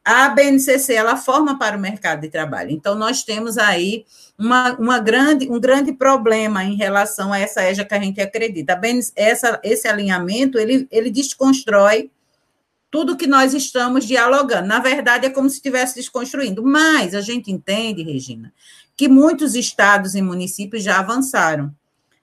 A 0.05 0.29
BNCC, 0.29 0.95
ela 0.95 1.17
forma 1.17 1.59
para 1.59 1.77
o 1.77 1.81
mercado 1.81 2.21
de 2.21 2.29
trabalho. 2.29 2.71
Então, 2.71 2.95
nós 2.95 3.25
temos 3.25 3.59
aí 3.59 4.07
uma, 4.39 4.73
uma 4.75 4.99
grande, 5.01 5.51
um 5.51 5.61
grande 5.61 5.93
problema 5.93 6.65
em 6.65 6.77
relação 6.77 7.33
a 7.33 7.39
essa 7.39 7.69
EJA 7.69 7.85
que 7.85 7.95
a 7.95 8.01
gente 8.01 8.21
acredita. 8.21 8.75
A 8.75 8.81
essa, 9.17 9.61
esse 9.65 9.89
alinhamento, 9.89 10.59
ele, 10.59 10.87
ele 10.91 11.11
desconstrói 11.11 12.11
tudo 12.97 13.15
que 13.15 13.27
nós 13.27 13.53
estamos 13.53 14.07
dialogando. 14.07 14.67
Na 14.67 14.79
verdade, 14.79 15.27
é 15.27 15.31
como 15.31 15.51
se 15.51 15.57
estivesse 15.57 15.97
desconstruindo. 15.97 16.65
Mas 16.65 17.15
a 17.15 17.21
gente 17.21 17.53
entende, 17.53 18.03
Regina, 18.03 18.55
que 18.97 19.07
muitos 19.07 19.55
estados 19.55 20.15
e 20.15 20.23
municípios 20.23 20.83
já 20.83 20.99
avançaram. 20.99 21.71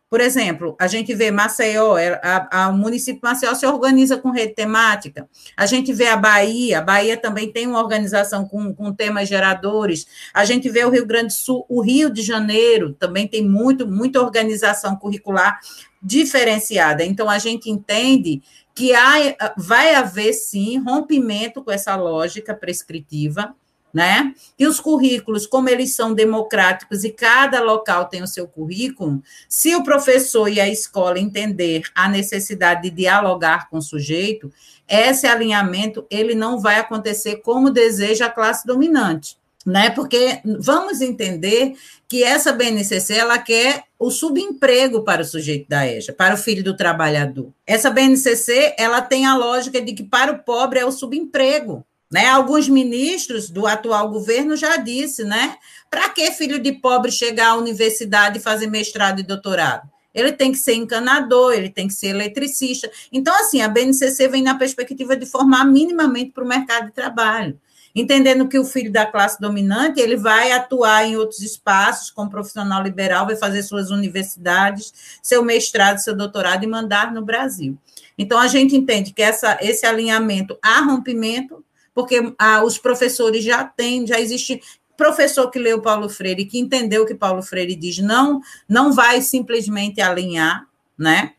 Por 0.10 0.20
exemplo, 0.20 0.76
a 0.80 0.88
gente 0.88 1.14
vê 1.14 1.30
Maceió, 1.30 1.96
é, 1.96 2.20
a, 2.24 2.64
a, 2.64 2.70
o 2.70 2.74
município 2.76 3.22
de 3.22 3.28
Maceió 3.28 3.54
se 3.54 3.68
organiza 3.68 4.18
com 4.18 4.32
rede 4.32 4.56
temática. 4.56 5.30
A 5.56 5.68
gente 5.68 5.94
vê 5.94 6.08
a 6.08 6.18
Bahia, 6.18 6.80
a 6.80 6.82
Bahia 6.82 7.18
também 7.18 7.52
tem 7.52 7.68
uma 7.68 7.80
organização 7.80 8.48
com, 8.48 8.74
com 8.74 8.92
temas 8.92 9.30
geradores. 9.30 10.08
A 10.34 10.44
gente 10.44 10.70
vê 10.70 10.84
o 10.84 10.90
Rio 10.90 11.06
Grande 11.06 11.28
do 11.28 11.34
Sul, 11.34 11.66
o 11.70 11.82
Rio 11.82 12.10
de 12.10 12.24
Janeiro 12.24 12.94
também 12.94 13.28
tem 13.28 13.48
muito, 13.48 13.88
muita 13.88 14.20
organização 14.20 14.96
curricular 14.96 15.60
diferenciada. 16.02 17.06
Então, 17.06 17.30
a 17.30 17.40
gente 17.40 17.70
entende 17.70 18.42
que 18.76 18.94
há, 18.94 19.54
vai 19.58 19.94
haver, 19.96 20.34
sim, 20.34 20.80
rompimento 20.80 21.64
com 21.64 21.72
essa 21.72 21.96
lógica 21.96 22.54
prescritiva, 22.54 23.56
né? 23.94 24.34
E 24.58 24.66
os 24.66 24.80
currículos, 24.80 25.46
como 25.46 25.70
eles 25.70 25.96
são 25.96 26.16
democráticos 26.16 27.04
e 27.04 27.12
cada 27.12 27.62
local 27.62 28.06
tem 28.06 28.24
o 28.24 28.28
seu 28.28 28.48
currículo, 28.48 29.22
se 29.48 29.76
o 29.76 29.84
professor 29.84 30.48
e 30.48 30.60
a 30.60 30.68
escola 30.68 31.20
entender 31.20 31.84
a 31.94 32.10
necessidade 32.10 32.84
de 32.84 32.90
dialogar 32.90 33.70
com 33.70 33.78
o 33.78 33.82
sujeito, 33.82 34.52
esse 34.88 35.28
alinhamento 35.28 36.08
ele 36.10 36.34
não 36.34 36.60
vai 36.60 36.80
acontecer 36.80 37.38
como 37.38 37.70
deseja 37.70 38.26
a 38.26 38.32
classe 38.32 38.66
dominante 38.66 39.38
né? 39.65 39.89
Porque 39.89 40.41
vamos 40.60 41.02
entender 41.02 41.73
que 42.08 42.23
essa 42.23 42.52
BNCC 42.52 43.13
ela 43.13 43.38
quer 43.38 43.84
o 43.97 44.12
subemprego 44.12 45.04
para 45.04 45.21
o 45.21 45.26
sujeito 45.26 45.67
da 45.69 45.88
EJA, 45.88 46.13
para 46.13 46.36
o 46.36 46.38
filho 46.38 46.63
do 46.63 46.76
trabalhador. 46.76 47.52
Essa 47.65 47.89
BNCC 47.89 48.76
ela 48.78 49.02
tem 49.02 49.26
a 49.26 49.36
lógica 49.36 49.82
de 49.82 49.93
que 49.93 50.04
para 50.04 50.32
o 50.32 50.39
pobre 50.39 50.80
é 50.80 50.86
o 50.86 50.91
subemprego. 50.91 51.86
Né? 52.12 52.28
Alguns 52.28 52.69
ministros 52.69 53.49
do 53.49 53.65
atual 53.65 54.10
governo 54.10 54.56
já 54.56 54.78
disse, 54.78 55.23
né? 55.23 55.58
Para 55.89 56.10
que 56.10 56.32
filho 56.32 56.60
de 56.60 56.71
pobre 56.73 57.12
chegar 57.12 57.47
à 57.49 57.56
universidade 57.56 58.38
e 58.38 58.41
fazer 58.41 58.67
mestrado 58.67 59.19
e 59.19 59.23
doutorado? 59.23 59.89
Ele 60.13 60.32
tem 60.32 60.52
que 60.52 60.60
ser 60.60 60.76
encanador, 60.76 61.54
ele 61.54 61.69
tem 61.69 61.88
que 61.88 61.93
ser 61.95 62.10
eletricista. 62.10 62.91
Então, 63.12 63.34
assim, 63.34 63.63
a 63.63 63.67
BNCC 63.67 64.28
vem 64.28 64.43
na 64.43 64.54
perspectiva 64.54 65.17
de 65.17 65.26
formar 65.26 65.65
minimamente 65.65 66.30
para 66.30 66.43
o 66.43 66.47
mercado 66.47 66.86
de 66.88 66.91
trabalho 66.91 67.60
entendendo 67.96 68.48
que 68.48 68.58
o 68.58 68.66
filho 68.66 68.92
da 68.92 69.06
classe 69.06 69.40
dominante 69.40 70.00
ele 70.00 70.16
vai 70.16 70.52
atuar 70.52 71.06
em 71.06 71.16
outros 71.16 71.42
espaços 71.42 72.10
como 72.10 72.30
profissional 72.30 72.82
liberal, 72.82 73.26
vai 73.26 73.36
fazer 73.36 73.62
suas 73.64 73.92
universidades, 73.92 75.20
seu 75.22 75.44
mestrado, 75.44 76.00
seu 76.00 76.16
doutorado 76.16 76.64
e 76.64 76.68
mandar 76.68 77.14
no 77.14 77.24
Brasil. 77.24 77.78
Então 78.18 78.40
a 78.40 78.48
gente 78.48 78.76
entende 78.76 79.14
que 79.14 79.22
essa, 79.22 79.58
esse 79.62 79.86
alinhamento 79.86 80.58
há 80.62 80.82
rompimento, 80.82 81.64
porque 81.94 82.34
ah, 82.40 82.64
os 82.64 82.78
professores 82.78 83.44
já 83.44 83.64
têm, 83.64 84.08
já 84.08 84.20
existe 84.20 84.62
professor 84.96 85.50
que 85.50 85.60
leu 85.60 85.82
Paulo 85.82 86.10
Freire, 86.10 86.46
que 86.46 86.60
entendeu 86.60 87.04
o 87.04 87.06
que 87.06 87.16
Paulo 87.16 87.42
Freire 87.42 87.76
diz, 87.76 88.00
não, 88.00 88.42
não 88.68 88.94
vai 88.94 89.22
simplesmente 89.22 90.02
alinhar, 90.02 90.68
né? 90.98 91.34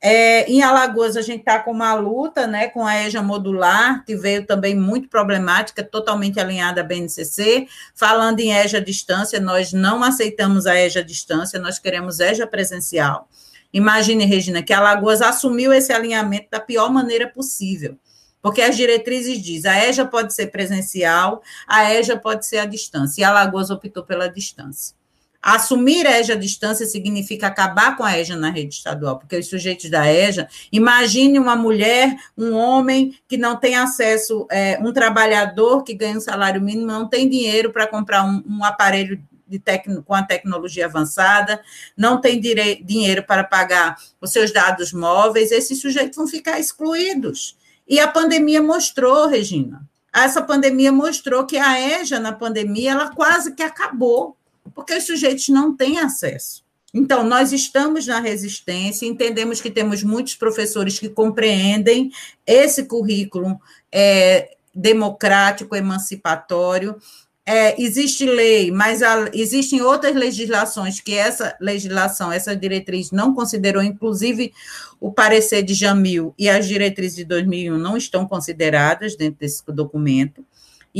É, 0.00 0.48
em 0.48 0.62
Alagoas, 0.62 1.16
a 1.16 1.22
gente 1.22 1.40
está 1.40 1.58
com 1.58 1.72
uma 1.72 1.92
luta 1.94 2.46
né, 2.46 2.68
com 2.68 2.86
a 2.86 3.02
EJA 3.02 3.20
modular, 3.20 4.04
que 4.04 4.14
veio 4.14 4.46
também 4.46 4.74
muito 4.74 5.08
problemática, 5.08 5.82
totalmente 5.82 6.38
alinhada 6.38 6.82
à 6.82 6.84
BNCC. 6.84 7.66
Falando 7.94 8.38
em 8.38 8.52
EJA 8.52 8.80
distância, 8.80 9.40
nós 9.40 9.72
não 9.72 10.02
aceitamos 10.04 10.66
a 10.66 10.78
EJA 10.78 11.02
distância, 11.02 11.58
nós 11.58 11.78
queremos 11.80 12.20
EJA 12.20 12.46
presencial. 12.46 13.28
Imagine, 13.72 14.24
Regina, 14.24 14.62
que 14.62 14.72
Alagoas 14.72 15.20
assumiu 15.20 15.72
esse 15.72 15.92
alinhamento 15.92 16.48
da 16.50 16.60
pior 16.60 16.90
maneira 16.90 17.28
possível, 17.28 17.98
porque 18.40 18.62
as 18.62 18.76
diretrizes 18.76 19.42
dizem 19.42 19.70
a 19.70 19.88
EJA 19.88 20.06
pode 20.06 20.32
ser 20.32 20.46
presencial, 20.46 21.42
a 21.66 21.92
EJA 21.92 22.16
pode 22.16 22.46
ser 22.46 22.58
à 22.58 22.64
distância, 22.64 23.20
e 23.20 23.24
Alagoas 23.24 23.68
optou 23.68 24.04
pela 24.04 24.28
distância. 24.28 24.96
Assumir 25.40 26.06
a 26.06 26.18
EJA 26.18 26.34
à 26.34 26.36
distância 26.36 26.84
significa 26.84 27.46
acabar 27.46 27.96
com 27.96 28.02
a 28.02 28.18
EJA 28.18 28.36
na 28.36 28.50
rede 28.50 28.74
estadual, 28.74 29.18
porque 29.18 29.36
os 29.36 29.46
sujeitos 29.46 29.88
da 29.88 30.12
EJA, 30.12 30.48
imagine 30.72 31.38
uma 31.38 31.54
mulher, 31.54 32.16
um 32.36 32.54
homem 32.54 33.16
que 33.28 33.36
não 33.36 33.56
tem 33.56 33.76
acesso, 33.76 34.46
é, 34.50 34.78
um 34.82 34.92
trabalhador 34.92 35.84
que 35.84 35.94
ganha 35.94 36.16
um 36.16 36.20
salário 36.20 36.60
mínimo, 36.60 36.86
não 36.86 37.08
tem 37.08 37.28
dinheiro 37.28 37.72
para 37.72 37.86
comprar 37.86 38.24
um, 38.24 38.42
um 38.48 38.64
aparelho 38.64 39.22
Tecno, 39.64 40.02
com 40.02 40.12
a 40.12 40.22
tecnologia 40.22 40.84
avançada, 40.84 41.62
não 41.96 42.20
tem 42.20 42.38
dinheiro 42.38 43.22
para 43.22 43.44
pagar 43.44 43.96
os 44.20 44.30
seus 44.30 44.52
dados 44.52 44.92
móveis, 44.92 45.50
esses 45.50 45.80
sujeitos 45.80 46.16
vão 46.16 46.26
ficar 46.26 46.60
excluídos. 46.60 47.56
E 47.88 47.98
a 47.98 48.08
pandemia 48.08 48.60
mostrou, 48.60 49.26
Regina, 49.26 49.88
essa 50.12 50.42
pandemia 50.42 50.92
mostrou 50.92 51.46
que 51.46 51.56
a 51.56 51.80
EJA 51.80 52.20
na 52.20 52.32
pandemia 52.32 52.90
ela 52.90 53.14
quase 53.14 53.54
que 53.54 53.62
acabou 53.62 54.36
porque 54.74 54.94
os 54.94 55.04
sujeitos 55.04 55.48
não 55.48 55.76
têm 55.76 55.98
acesso. 55.98 56.64
Então, 56.92 57.22
nós 57.22 57.52
estamos 57.52 58.06
na 58.06 58.18
resistência, 58.18 59.06
entendemos 59.06 59.60
que 59.60 59.70
temos 59.70 60.02
muitos 60.02 60.34
professores 60.34 60.98
que 60.98 61.08
compreendem 61.08 62.10
esse 62.46 62.84
currículo 62.84 63.60
é, 63.92 64.56
democrático, 64.74 65.76
emancipatório. 65.76 66.96
É, 67.44 67.80
existe 67.80 68.24
lei, 68.24 68.70
mas 68.70 69.02
a, 69.02 69.30
existem 69.32 69.80
outras 69.82 70.14
legislações 70.14 71.00
que 71.00 71.14
essa 71.14 71.56
legislação, 71.60 72.30
essa 72.30 72.54
diretriz 72.54 73.10
não 73.10 73.34
considerou, 73.34 73.82
inclusive 73.82 74.52
o 75.00 75.12
parecer 75.12 75.62
de 75.62 75.74
Jamil 75.74 76.34
e 76.38 76.48
as 76.48 76.66
diretrizes 76.66 77.16
de 77.16 77.24
2001 77.24 77.78
não 77.78 77.96
estão 77.96 78.26
consideradas 78.26 79.16
dentro 79.16 79.40
desse 79.40 79.62
documento. 79.66 80.44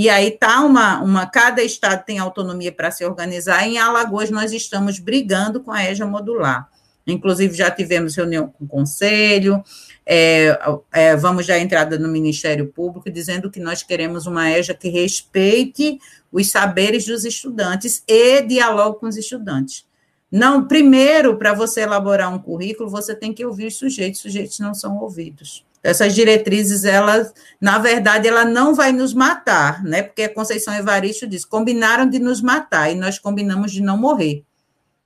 E 0.00 0.08
aí 0.08 0.30
tá 0.30 0.60
uma, 0.60 1.00
uma 1.00 1.26
cada 1.26 1.60
estado 1.60 2.04
tem 2.04 2.20
autonomia 2.20 2.70
para 2.70 2.88
se 2.88 3.04
organizar. 3.04 3.66
Em 3.66 3.78
Alagoas 3.78 4.30
nós 4.30 4.52
estamos 4.52 5.00
brigando 5.00 5.60
com 5.60 5.72
a 5.72 5.84
EJA 5.90 6.06
modular. 6.06 6.68
Inclusive 7.04 7.52
já 7.52 7.68
tivemos 7.68 8.14
reunião 8.14 8.46
com 8.46 8.64
o 8.64 8.68
conselho, 8.68 9.60
é, 10.06 10.56
é, 10.92 11.16
vamos 11.16 11.48
dar 11.48 11.58
entrada 11.58 11.98
no 11.98 12.06
Ministério 12.06 12.68
Público 12.68 13.10
dizendo 13.10 13.50
que 13.50 13.58
nós 13.58 13.82
queremos 13.82 14.24
uma 14.28 14.48
EJA 14.48 14.72
que 14.72 14.88
respeite 14.88 15.98
os 16.30 16.48
saberes 16.48 17.04
dos 17.04 17.24
estudantes 17.24 18.04
e 18.06 18.40
dialogue 18.42 19.00
com 19.00 19.08
os 19.08 19.16
estudantes. 19.16 19.84
Não, 20.30 20.68
primeiro, 20.68 21.36
para 21.36 21.52
você 21.52 21.80
elaborar 21.80 22.32
um 22.32 22.38
currículo, 22.38 22.88
você 22.88 23.16
tem 23.16 23.32
que 23.32 23.44
ouvir 23.44 23.66
os 23.66 23.74
sujeitos, 23.74 24.20
os 24.20 24.30
sujeitos 24.30 24.60
não 24.60 24.74
são 24.74 24.96
ouvidos. 24.98 25.66
Essas 25.88 26.14
diretrizes, 26.14 26.84
elas, 26.84 27.32
na 27.58 27.78
verdade, 27.78 28.28
ela 28.28 28.44
não 28.44 28.74
vai 28.74 28.92
nos 28.92 29.14
matar, 29.14 29.82
né? 29.82 30.02
Porque 30.02 30.24
a 30.24 30.34
Conceição 30.34 30.74
Evaristo 30.74 31.26
diz: 31.26 31.46
combinaram 31.46 32.06
de 32.06 32.18
nos 32.18 32.42
matar 32.42 32.92
e 32.92 32.94
nós 32.94 33.18
combinamos 33.18 33.72
de 33.72 33.80
não 33.80 33.96
morrer. 33.96 34.44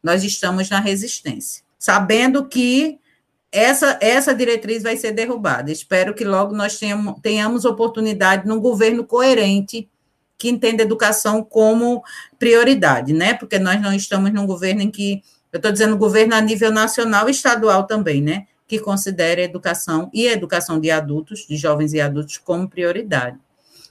Nós 0.03 0.25
estamos 0.25 0.69
na 0.69 0.81
resistência, 0.81 1.63
sabendo 1.79 2.49
que 2.49 2.99
essa, 3.53 3.97
essa 4.01 4.35
diretriz 4.35 4.83
vai 4.83 4.97
ser 4.97 5.13
derrubada. 5.13 5.71
Espero 5.71 6.15
que 6.15 6.25
logo 6.25 6.53
nós 6.53 6.77
tenhamos, 6.79 7.15
tenhamos 7.23 7.65
oportunidade 7.65 8.49
num 8.49 8.59
governo 8.59 9.05
coerente 9.05 9.89
que 10.37 10.49
entenda 10.49 10.83
a 10.83 10.87
educação 10.87 11.45
como 11.45 12.03
prioridade, 12.41 13.13
né? 13.13 13.35
Porque 13.35 13.61
nós 13.61 13.81
não 13.81 13.95
estamos 13.95 14.33
num 14.33 14.47
governo 14.47 14.83
em 14.83 14.91
que 14.91 15.23
eu 15.53 15.59
estou 15.59 15.71
dizendo 15.71 15.97
governo 15.97 16.35
a 16.35 16.41
nível 16.41 16.73
nacional 16.73 17.29
e 17.29 17.31
estadual 17.31 17.87
também, 17.87 18.21
né? 18.21 18.47
Que 18.73 18.79
considere 18.79 19.43
a 19.43 19.45
educação 19.45 20.11
e 20.15 20.27
a 20.27 20.33
educação 20.33 20.81
de 20.81 20.91
adultos, 20.91 21.47
de 21.47 21.59
jovens 21.59 21.93
e 21.93 22.01
adultos, 22.01 22.39
como 22.39 22.67
prioridade. 22.67 23.37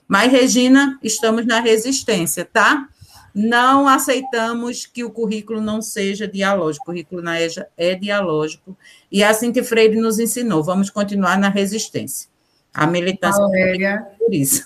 Mas, 0.08 0.32
Regina, 0.32 0.98
estamos 1.00 1.46
na 1.46 1.60
resistência, 1.60 2.44
tá? 2.44 2.88
Não 3.32 3.86
aceitamos 3.86 4.84
que 4.84 5.04
o 5.04 5.10
currículo 5.10 5.60
não 5.60 5.80
seja 5.80 6.26
dialógico. 6.26 6.82
O 6.82 6.86
currículo 6.86 7.22
na 7.22 7.40
EJA 7.40 7.68
é 7.76 7.94
dialógico. 7.94 8.76
E 9.10 9.22
é 9.22 9.28
assim 9.28 9.52
que 9.52 9.62
Freire 9.62 10.00
nos 10.00 10.18
ensinou. 10.18 10.64
Vamos 10.64 10.90
continuar 10.90 11.38
na 11.38 11.48
resistência. 11.48 12.28
A 12.74 12.84
militância 12.84 13.40
Valéria, 13.40 14.04
por 14.18 14.34
isso. 14.34 14.64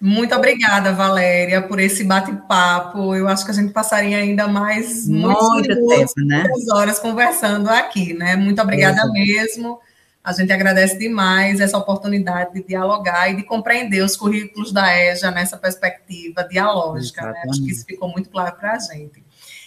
Muito 0.00 0.34
obrigada, 0.34 0.92
Valéria, 0.92 1.60
por 1.60 1.80
esse 1.80 2.04
bate-papo. 2.04 3.14
Eu 3.14 3.26
acho 3.26 3.44
que 3.44 3.50
a 3.50 3.54
gente 3.54 3.72
passaria 3.72 4.16
ainda 4.16 4.46
mais 4.46 5.08
Muito 5.08 5.88
tempo, 5.88 6.12
né? 6.24 6.44
horas 6.72 6.98
conversando 6.98 7.68
aqui, 7.68 8.14
né? 8.14 8.36
Muito 8.36 8.62
obrigada 8.62 9.00
é. 9.00 9.10
mesmo. 9.10 9.80
A 10.22 10.32
gente 10.32 10.52
agradece 10.52 10.98
demais 10.98 11.58
essa 11.58 11.78
oportunidade 11.78 12.54
de 12.54 12.62
dialogar 12.62 13.30
e 13.30 13.36
de 13.36 13.42
compreender 13.42 14.02
os 14.02 14.16
currículos 14.16 14.72
da 14.72 14.96
EJA 14.96 15.30
nessa 15.30 15.56
perspectiva 15.56 16.44
dialógica. 16.44 17.32
Né? 17.32 17.42
Acho 17.48 17.64
que 17.64 17.70
isso 17.70 17.84
ficou 17.86 18.08
muito 18.08 18.28
claro 18.28 18.54
para 18.56 18.74
a 18.74 18.78
gente. 18.78 19.24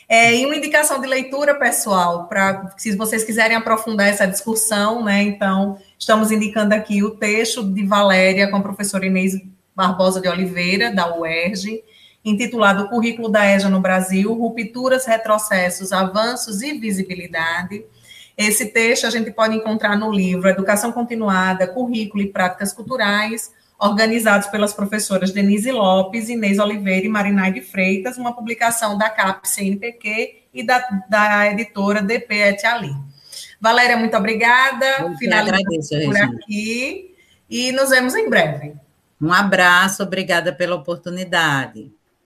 É, 0.07 0.35
e 0.35 0.45
uma 0.45 0.55
indicação 0.55 0.99
de 0.99 1.07
leitura, 1.07 1.55
pessoal, 1.55 2.27
para 2.27 2.73
se 2.77 2.95
vocês 2.95 3.23
quiserem 3.23 3.55
aprofundar 3.55 4.07
essa 4.07 4.27
discussão, 4.27 5.03
né? 5.03 5.23
Então, 5.23 5.77
estamos 5.97 6.31
indicando 6.31 6.75
aqui 6.75 7.01
o 7.01 7.11
texto 7.11 7.63
de 7.63 7.85
Valéria 7.85 8.49
com 8.49 8.57
a 8.57 8.61
professora 8.61 9.05
Inês 9.05 9.35
Barbosa 9.75 10.19
de 10.19 10.27
Oliveira, 10.27 10.93
da 10.93 11.15
UERJ, 11.15 11.83
intitulado 12.23 12.89
Currículo 12.89 13.29
da 13.29 13.45
EJA 13.45 13.69
no 13.69 13.79
Brasil: 13.79 14.33
Rupturas, 14.33 15.05
Retrocessos, 15.05 15.91
Avanços 15.91 16.61
e 16.61 16.77
Visibilidade. 16.77 17.83
Esse 18.37 18.67
texto 18.67 19.05
a 19.05 19.09
gente 19.09 19.31
pode 19.31 19.55
encontrar 19.55 19.97
no 19.97 20.11
livro 20.11 20.49
Educação 20.49 20.91
Continuada, 20.91 21.67
Currículo 21.67 22.23
e 22.23 22.27
Práticas 22.27 22.73
Culturais, 22.73 23.51
organizados 23.77 24.47
pelas 24.47 24.73
professoras 24.73 25.31
Denise 25.31 25.71
Lopes, 25.71 26.29
Inês 26.29 26.59
Oliveira 26.59 27.05
e 27.05 27.09
Marinaide 27.09 27.61
Freitas, 27.61 28.17
uma 28.17 28.33
publicação 28.33 28.97
da 28.97 29.09
CAP 29.09 29.47
CNPq 29.47 30.43
e 30.53 30.63
da, 30.63 30.79
da 31.09 31.51
editora 31.51 32.01
DP 32.01 32.35
Et 32.35 32.65
Ali. 32.65 32.95
Valéria, 33.59 33.97
muito 33.97 34.15
obrigada. 34.15 35.15
Finalizamos 35.17 35.89
por 35.89 36.17
aqui 36.17 37.15
e 37.49 37.71
nos 37.71 37.89
vemos 37.89 38.15
em 38.15 38.29
breve. 38.29 38.73
Um 39.21 39.31
abraço, 39.31 40.03
obrigada 40.03 40.53
pela 40.53 40.75
oportunidade. 40.75 41.93